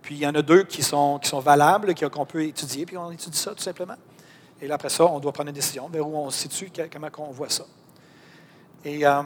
[0.00, 2.96] Puis il y en a deux qui sont, qui sont valables, qu'on peut étudier, puis
[2.96, 3.96] on étudie ça tout simplement.
[4.60, 7.08] Et là, après ça, on doit prendre une décision vers où on se situe, comment
[7.18, 7.64] on voit ça.
[8.84, 9.22] Et euh,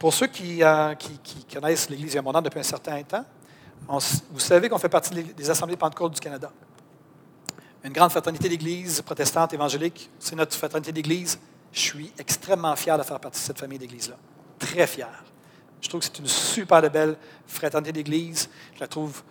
[0.00, 3.24] pour ceux euh, qui, qui, connaissent l'Église abondante depuis un certain temps,
[3.86, 6.50] vous savez qu'on fait partie des Assemblées Pentecôte du Canada.
[7.84, 11.38] Une grande fraternité d'Église protestante évangélique, c'est notre fraternité d'Église.
[11.70, 14.16] Je suis extrêmement fier de faire partie de cette famille d'Église-là.
[14.58, 15.22] Très fier.
[15.82, 18.48] Je trouve que c'est une super belle fraternité d'Église.
[18.74, 19.22] Je la trouve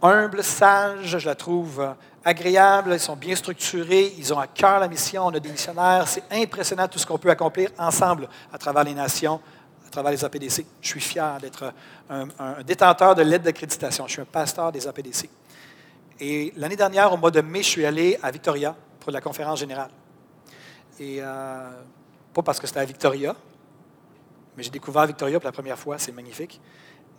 [0.00, 1.92] humble, sage, je la trouve euh,
[2.24, 2.92] agréable.
[2.92, 5.26] Ils sont bien structurés, ils ont à cœur la mission.
[5.26, 6.06] On a des missionnaires.
[6.06, 9.40] C'est impressionnant tout ce qu'on peut accomplir ensemble à travers les nations,
[9.88, 10.66] à travers les APDC.
[10.82, 11.72] Je suis fier d'être
[12.10, 14.06] un, détenteur de l'aide d'accréditation.
[14.06, 15.30] Je suis un pasteur des APDC.
[16.20, 19.60] Et l'année dernière, au mois de mai, je suis allé à Victoria pour la conférence
[19.60, 19.90] générale.
[21.00, 21.70] Et euh,
[22.34, 23.34] pas parce que c'était à Victoria,
[24.56, 26.60] mais j'ai découvert Victoria pour la première fois, c'est magnifique.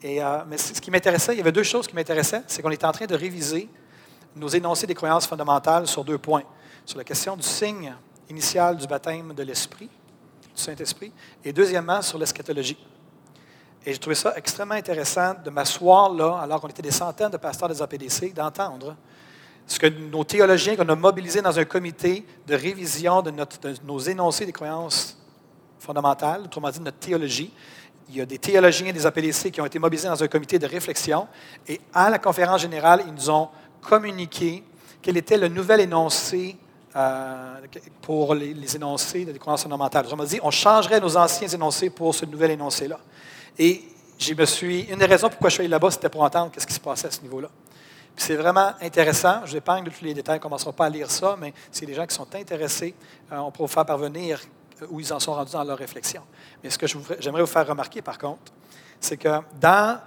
[0.04, 2.44] Et, euh, mais ce qui m'intéressait, il y avait deux choses qui m'intéressaient.
[2.46, 3.68] C'est qu'on était en train de réviser
[4.36, 6.44] nos énoncés des croyances fondamentales sur deux points.
[6.86, 7.96] Sur la question du signe
[8.30, 9.90] initial du baptême de l'Esprit,
[10.56, 11.12] du Saint-Esprit,
[11.44, 12.78] et deuxièmement, sur l'eschatologie.
[13.86, 17.38] Et j'ai trouvé ça extrêmement intéressant de m'asseoir là, alors qu'on était des centaines de
[17.38, 18.96] pasteurs des APDC, d'entendre
[19.70, 23.32] ce que nos théologiens qu'on a mobilisés dans un comité de révision de,
[23.84, 25.16] nos énoncés des croyances
[25.80, 27.54] fondamentale, autrement dit notre théologie.
[28.10, 30.66] il y a des théologiens des APDC qui ont été mobilisés dans un comité de
[30.66, 31.28] réflexion.
[31.68, 33.50] Et à la conférence générale, ils nous ont
[33.82, 34.64] communiqué
[35.02, 36.58] quel était le nouvel énoncé
[36.96, 37.56] euh,
[38.02, 40.06] pour les, énoncés de décroissance fondamentale.
[40.12, 43.00] On m'a dit, on changerait nos anciens énoncés pour ce nouvel énoncé-là.
[43.58, 43.84] Et
[44.18, 46.66] je me suis, une des raisons pourquoi je suis allé là-bas, c'était pour entendre ce
[46.66, 47.50] qui se passait à ce niveau-là.
[48.18, 49.46] c'est vraiment intéressant.
[49.46, 51.94] Je épargne tous les détails, on ne commencera pas à lire ça, mais c'est des
[51.94, 52.96] gens qui sont intéressés.
[53.32, 54.42] Euh, on pourra vous faire parvenir
[54.90, 56.24] où ils en sont rendus dans leur réflexion.
[56.64, 58.52] Mais ce que j'aimerais vous faire remarquer, par contre,
[59.00, 60.00] c'est que dans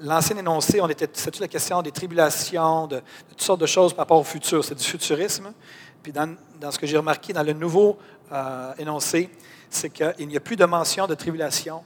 [0.00, 4.04] l'ancien énoncé, on était, c'était la question des tribulations, de, toutes sortes de choses par
[4.04, 4.64] rapport au futur.
[4.64, 5.52] C'est du futurisme.
[6.02, 6.36] Puis dans,
[6.70, 7.98] ce que j'ai remarqué dans le nouveau
[8.32, 9.30] euh, énoncé,
[9.70, 11.82] c'est qu'il n'y a plus de mention de tribulation,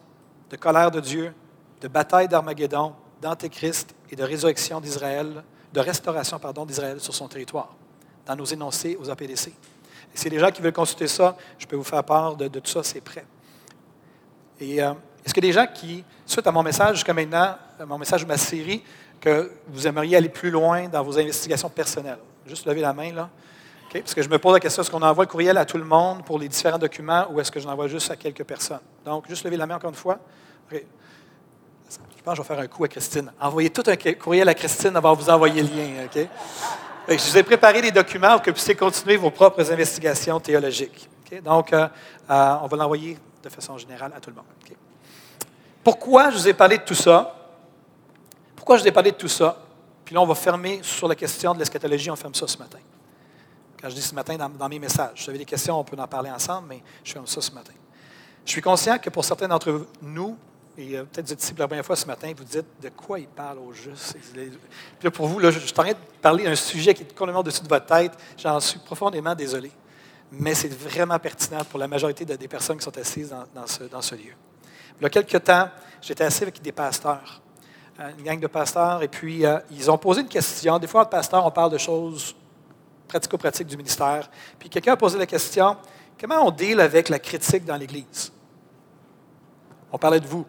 [0.51, 1.33] de colère de Dieu,
[1.81, 5.43] de bataille d'Armageddon, d'Antéchrist et de résurrection d'Israël,
[5.73, 7.75] de restauration pardon, d'Israël sur son territoire,
[8.25, 9.49] dans nos énoncés aux APDC.
[9.49, 9.53] Et
[10.15, 12.83] si les gens qui veulent consulter ça, je peux vous faire part de, tout ça,
[12.83, 13.27] c'est prêt.
[14.59, 14.93] Et euh,
[15.25, 18.29] est-ce a des gens qui, suite à mon message jusqu'à maintenant, euh, mon message de
[18.29, 18.83] ma série,
[19.21, 22.19] que vous aimeriez aller plus loin dans vos investigations personnelles?
[22.47, 23.29] Juste lever la main, là.
[24.01, 25.85] Parce que je me pose la question, est-ce qu'on envoie le courriel à tout le
[25.85, 28.81] monde pour les différents documents ou est-ce que je l'envoie juste à quelques personnes?
[29.05, 30.19] Donc, juste lever la main encore une fois.
[30.71, 30.79] Je
[32.25, 33.33] pense que je vais faire un coup à Christine.
[33.41, 36.09] Envoyez tout un courriel à Christine avant de vous envoyer le lien.
[37.09, 41.09] Je vous ai préparé des documents pour que vous puissiez continuer vos propres investigations théologiques.
[41.45, 41.89] Donc, euh,
[42.31, 44.45] euh, on va l'envoyer de façon générale à tout le monde.
[45.85, 47.33] Pourquoi je vous ai parlé de tout ça?
[48.57, 49.57] Pourquoi je vous ai parlé de tout ça?
[50.05, 52.79] Puis là, on va fermer sur la question de l'eschatologie, on ferme ça ce matin.
[53.81, 56.07] Quand je dis ce matin dans, mes messages, vous avez des questions, on peut en
[56.07, 57.73] parler ensemble, mais je ferme ça ce matin.
[58.45, 60.37] Je suis conscient que pour certains d'entre nous,
[60.79, 62.89] et euh, peut-être vous êtes ici pour la première fois ce matin, vous dites de
[62.91, 64.17] quoi il parle au juste.
[64.35, 64.51] Puis
[65.03, 67.41] là, pour vous, là, je, suis en train de parler d'un sujet qui est complètement
[67.41, 68.13] au-dessus de votre tête.
[68.37, 69.71] J'en suis profondément désolé.
[70.33, 74.03] Mais c'est vraiment pertinent pour la majorité des personnes qui sont assises dans, ce, dans
[74.03, 74.35] ce, lieu.
[74.99, 75.69] Il y a quelques temps,
[76.03, 77.41] j'étais assis avec des pasteurs,
[78.01, 80.79] euh, une gang de pasteurs, et puis euh, ils ont posé une question.
[80.79, 82.35] Des fois, entre pasteurs, on parle de choses
[83.09, 84.31] pratico-pratiques du ministère.
[84.59, 85.77] Puis quelqu'un a posé la question
[86.21, 88.33] comment on deal avec la critique dans l'Église?
[89.93, 90.47] On parlait de vous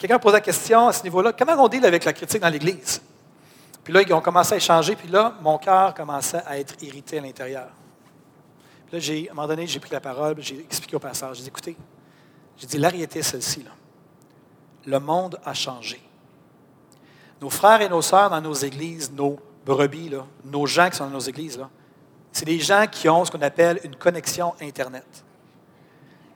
[0.00, 3.02] quelqu'un pose la question à ce niveau-là, comment on deal avec la critique dans l'Église?
[3.84, 7.18] Puis là, ils ont commencé à échanger, puis là, mon cœur commençait à être irrité
[7.18, 7.68] à l'intérieur.
[8.86, 11.42] Puis là, à un moment donné, j'ai pris la parole, j'ai expliqué au pasteur, j'ai
[11.42, 11.76] dit, écoutez,
[12.56, 13.70] j'ai dit, la celle-ci, là.
[14.86, 16.00] Le monde a changé.
[17.40, 19.38] Nos frères et nos sœurs dans nos églises, nos
[19.70, 20.10] brebis,
[20.44, 21.60] nos gens qui sont dans nos églises,
[22.32, 25.06] c'est des gens qui ont ce qu'on appelle une connexion Internet.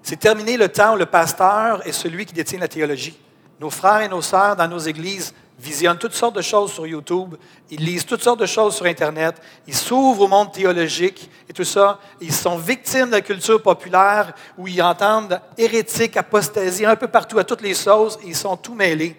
[0.03, 3.19] C'est terminé le temps où le pasteur est celui qui détient la théologie.
[3.61, 7.37] Nos frères et nos sœurs dans nos églises visionnent toutes sortes de choses sur YouTube,
[7.71, 11.65] ils lisent toutes sortes de choses sur Internet, ils s'ouvrent au monde théologique et tout
[11.65, 12.01] ça.
[12.21, 17.39] Ils sont victimes de la culture populaire où ils entendent hérétique, apostasie, un peu partout,
[17.39, 19.17] à toutes les choses, et ils sont tout mêlés.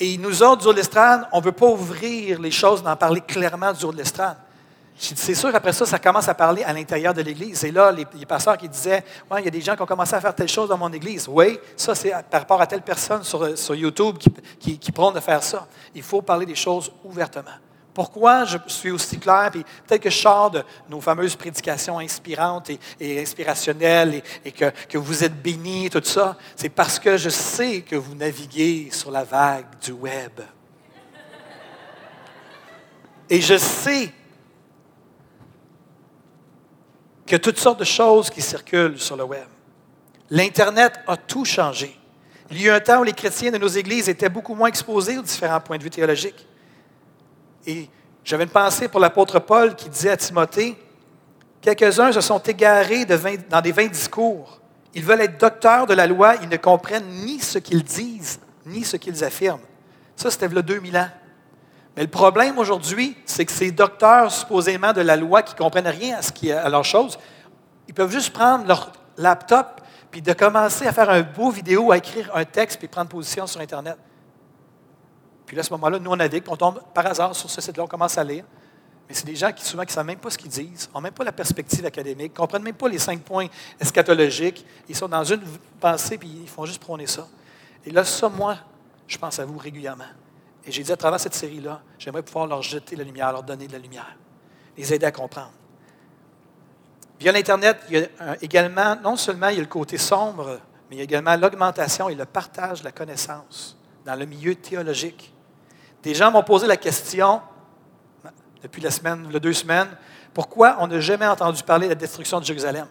[0.00, 3.72] Et nous autres, du l'estrade, on ne veut pas ouvrir les choses, d'en parler clairement
[3.72, 4.36] du de l'estrade.
[4.96, 7.64] C'est sûr, après ça, ça commence à parler à l'intérieur de l'Église.
[7.64, 9.02] Et là, les, pasteurs qui disaient
[9.38, 11.26] il y a des gens qui ont commencé à faire telle chose dans mon Église.
[11.28, 14.18] Oui, ça, c'est par rapport à telle personne sur, sur YouTube
[14.58, 15.66] qui, qui, prône de faire ça.
[15.94, 17.56] Il faut parler des choses ouvertement.
[18.00, 20.16] Pourquoi je suis aussi clair, puis peut-être que je
[20.52, 26.38] de nos fameuses prédications inspirantes et, inspirationnelles et, que, que, vous êtes bénis, tout ça,
[26.56, 30.40] c'est parce que je sais que vous naviguez sur la vague du web.
[33.28, 34.10] Et je sais
[37.30, 39.46] a toutes sortes de choses qui circulent sur le web.
[40.30, 41.94] L'Internet a tout changé.
[42.50, 44.68] Il y a eu un temps où les chrétiens de nos églises étaient beaucoup moins
[44.68, 46.46] exposés aux différents points de vue théologiques.
[47.66, 47.88] Et
[48.24, 50.76] j'avais une pensée pour l'apôtre Paul qui disait à Timothée,
[51.60, 54.60] quelques-uns se sont égarés dans des vains discours.
[54.94, 58.84] Ils veulent être docteurs de la loi, ils ne comprennent ni ce qu'ils disent, ni
[58.84, 59.60] ce qu'ils affirment.
[60.16, 61.08] Ça, c'était le 2000 ans.
[61.96, 65.88] Mais le problème aujourd'hui, c'est que ces docteurs supposément de la loi qui ne comprennent
[65.88, 67.18] rien à, ce qui, à leur chose,
[67.88, 69.80] ils peuvent juste prendre leur laptop
[70.10, 73.46] puis de commencer à faire un beau vidéo, à écrire un texte puis prendre position
[73.46, 73.96] sur Internet.
[75.50, 77.82] Puis là, à ce moment-là, nous, on navigue, on tombe par hasard sur ce site-là,
[77.82, 78.44] on commence à lire.
[79.08, 81.12] Mais c'est des gens qui souvent ne savent même pas ce qu'ils disent, n'ont même
[81.12, 83.48] pas la perspective académique, ne comprennent même pas les cinq points
[83.80, 84.64] eschatologiques.
[84.88, 85.42] Ils sont dans une
[85.80, 87.26] pensée puis ils font juste prôner ça.
[87.84, 88.58] Et là, ça, moi,
[89.08, 90.04] je pense à vous régulièrement.
[90.64, 93.66] Et j'ai dit à travers cette série-là, j'aimerais pouvoir leur jeter la lumière, leur donner
[93.66, 94.16] de la lumière,
[94.78, 95.50] les aider à comprendre.
[97.18, 100.94] Via l'Internet, il y a également, non seulement il y a le côté sombre, mais
[100.94, 105.34] il y a également l'augmentation et le partage de la connaissance dans le milieu théologique.
[106.02, 107.40] Des gens m'ont posé la question,
[108.62, 109.88] depuis la semaine, les deux semaines,
[110.32, 112.86] pourquoi on n'a jamais entendu parler de la destruction de Jérusalem?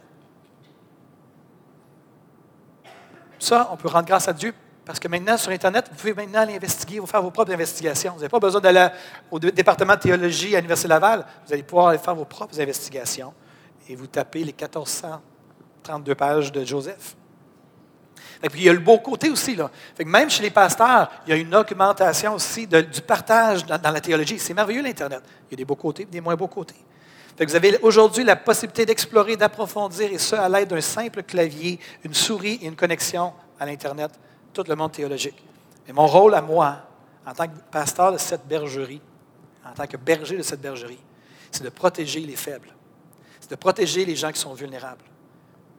[3.40, 4.54] ça, on peut rendre grâce à Dieu
[4.86, 8.14] parce que maintenant, sur Internet, vous pouvez maintenant aller investiguer, vous faire vos propres investigations.
[8.14, 8.88] Vous n'avez pas besoin d'aller
[9.30, 11.26] au département de théologie à l'Université Laval.
[11.46, 13.34] Vous allez pouvoir aller faire vos propres investigations
[13.88, 17.16] et vous tapez les 1432 pages de Joseph.
[18.48, 19.56] Puis, il y a le beau côté aussi.
[19.56, 19.70] Là.
[20.06, 24.40] même chez les pasteurs, il y a une augmentation aussi du partage dans, la théologie.
[24.40, 25.22] C'est merveilleux, l'Internet.
[25.50, 26.76] Il y a des beaux côtés des moins beaux côtés.
[27.38, 32.14] vous avez aujourd'hui la possibilité d'explorer, d'approfondir, et ce, à l'aide d'un simple clavier, une
[32.14, 34.12] souris et une connexion à l'Internet,
[34.54, 35.44] tout le monde théologique.
[35.88, 36.78] Et mon rôle à moi,
[37.26, 39.02] en tant que pasteur de cette bergerie,
[39.66, 41.00] en tant que berger de cette bergerie,
[41.52, 42.70] c'est de protéger les faibles.
[43.40, 45.04] C'est de protéger les gens qui sont vulnérables.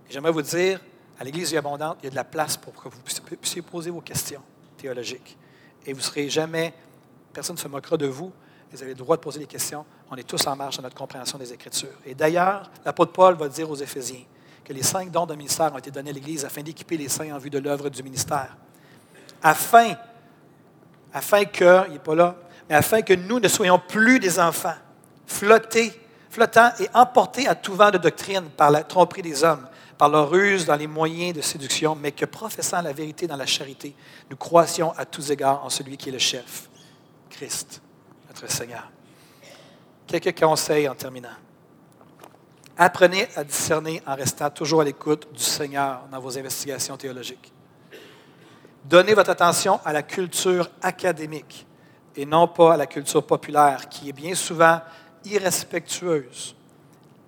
[0.09, 0.81] Et j'aimerais vous dire,
[1.21, 4.01] à l'Église abondante, il y a de la place pour que vous puissiez poser vos
[4.01, 4.41] questions
[4.79, 5.37] théologiques.
[5.85, 6.73] Et vous ne serez jamais,
[7.31, 8.33] personne ne se moquera de vous,
[8.73, 9.85] vous avez le droit de poser des questions.
[10.11, 11.93] On est tous en marche dans notre compréhension des Écritures.
[12.07, 14.23] Et d'ailleurs, l'apôtre Paul va dire aux Éphésiens
[14.65, 17.35] que les cinq dons de ministère ont été donnés à l'Église afin d'équiper les saints
[17.35, 18.57] en vue de l'œuvre du ministère.
[19.43, 19.95] Afin,
[21.13, 22.35] afin que, il n'est pas là,
[22.67, 24.77] mais afin que nous ne soyons plus des enfants,
[25.27, 25.93] flottés,
[26.31, 29.67] flottants et emportés à tout vent de doctrine par la tromperie des hommes,
[30.01, 33.45] par leur ruse dans les moyens de séduction, mais que professant la vérité dans la
[33.45, 33.95] charité,
[34.31, 36.71] nous croissions à tous égards en celui qui est le chef,
[37.29, 37.83] Christ,
[38.27, 38.91] notre Seigneur.
[40.07, 41.37] Quelques conseils en terminant.
[42.79, 47.53] Apprenez à discerner en restant toujours à l'écoute du Seigneur dans vos investigations théologiques.
[48.87, 51.67] Donnez votre attention à la culture académique
[52.17, 54.81] et non pas à la culture populaire qui est bien souvent
[55.27, 56.57] irrespectueuse,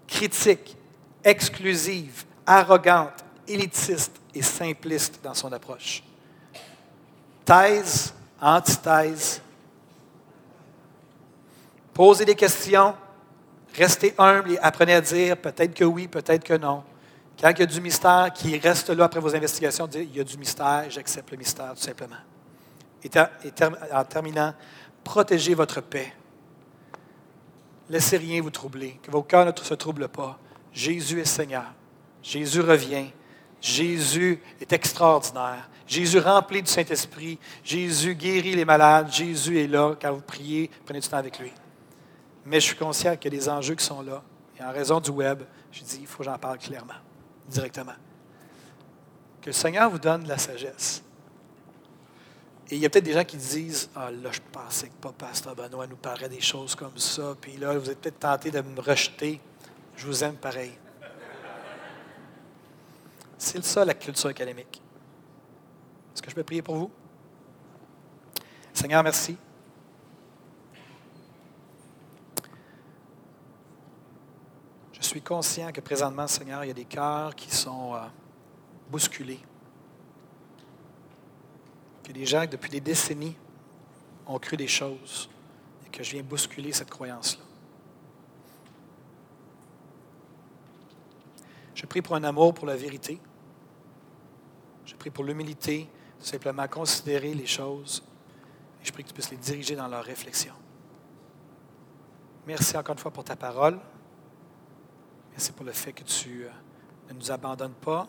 [0.07, 0.79] critique,
[1.23, 6.03] exclusive, arrogante, élitiste et simpliste dans son approche.
[7.45, 9.41] Thèse, antithèse.
[11.93, 12.95] Posez des questions,
[13.75, 16.83] restez humble et apprenez à dire peut-être que oui, peut-être que non.
[17.41, 20.21] Quand il y a du mystère qui reste là après vos investigations, dites il y
[20.21, 22.17] a du mystère, j'accepte le mystère tout simplement.
[23.93, 24.55] En terminant,
[25.03, 26.13] protégez votre paix.
[27.91, 30.39] Laissez rien vous troubler, que vos cœurs ne se troublent pas.
[30.73, 31.75] Jésus est Seigneur.
[32.23, 33.11] Jésus revient.
[33.61, 35.69] Jésus est extraordinaire.
[35.87, 37.39] Jésus rempli du Saint-Esprit.
[37.63, 39.13] Jésus guérit les malades.
[39.13, 39.95] Jésus est là.
[40.01, 41.53] Quand vous priez, prenez du temps avec lui.
[42.45, 44.23] Mais je suis conscient qu'il y a des enjeux qui sont là.
[44.59, 46.95] Et en raison du web, je dis, il faut que j'en parle clairement,
[47.49, 47.95] directement.
[49.41, 51.03] Que le Seigneur vous donne de la sagesse.
[52.71, 55.13] Et il y a peut-être des gens qui disent Ah, là, je pensais que pas
[55.13, 57.35] Pasteur Benoît nous parlait des choses comme ça.
[57.41, 59.41] Puis là, vous êtes peut-être tenté de me rejeter.
[59.97, 60.73] Je vous aime pareil.
[63.45, 64.81] C'est ça la culture académique.
[66.15, 66.93] Est-ce que je peux prier pour vous?
[68.73, 69.37] Seigneur, merci.
[74.93, 78.07] Je suis conscient que présentement, Seigneur, il y a des cœurs qui sont euh,
[78.89, 79.41] bousculés.
[82.05, 83.37] Que des gens, depuis des décennies,
[84.25, 85.29] ont cru des choses
[85.85, 87.43] et que je viens bousculer cette croyance-là.
[91.75, 93.21] Je prie pour un amour pour la vérité.
[94.93, 95.89] Je prie pour l'humilité,
[96.21, 98.03] simplement considérer les choses.
[98.83, 100.53] Et je prie que tu puisses les diriger dans leur réflexion.
[102.47, 103.79] Merci encore une fois pour ta parole.
[105.31, 106.51] Merci pour le fait que tu euh,
[107.09, 108.07] ne nous abandonnes pas,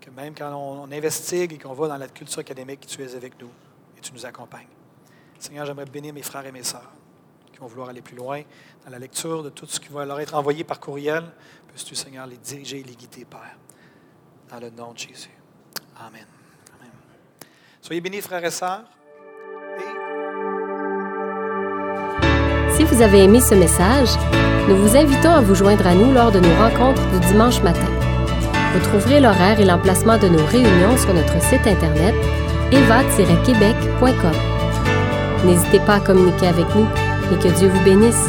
[0.00, 3.38] que même quand on, investigue et qu'on va dans la culture académique, tu es avec
[3.38, 3.50] nous
[3.98, 4.68] et tu nous accompagnes.
[5.38, 6.92] Seigneur, j'aimerais bénir mes frères et mes sœurs
[7.52, 8.40] qui vont vouloir aller plus loin
[8.84, 11.24] dans la lecture de tout ce qui va leur être envoyé par courriel.
[11.68, 13.58] Puisses-tu, Seigneur, les diriger et les guider, Père,
[14.48, 15.43] dans le nom de Jésus.
[15.98, 16.24] Amen.
[17.80, 18.84] Soyez bénis, frères et sœurs.
[22.76, 24.08] Si vous avez aimé ce message,
[24.68, 27.86] nous vous invitons à vous joindre à nous lors de nos rencontres du dimanche matin.
[28.72, 32.14] Vous trouverez l'horaire et l'emplacement de nos réunions sur notre site internet
[32.72, 34.32] eva-québec.com.
[35.44, 36.86] N'hésitez pas à communiquer avec nous
[37.32, 38.28] et que Dieu vous bénisse.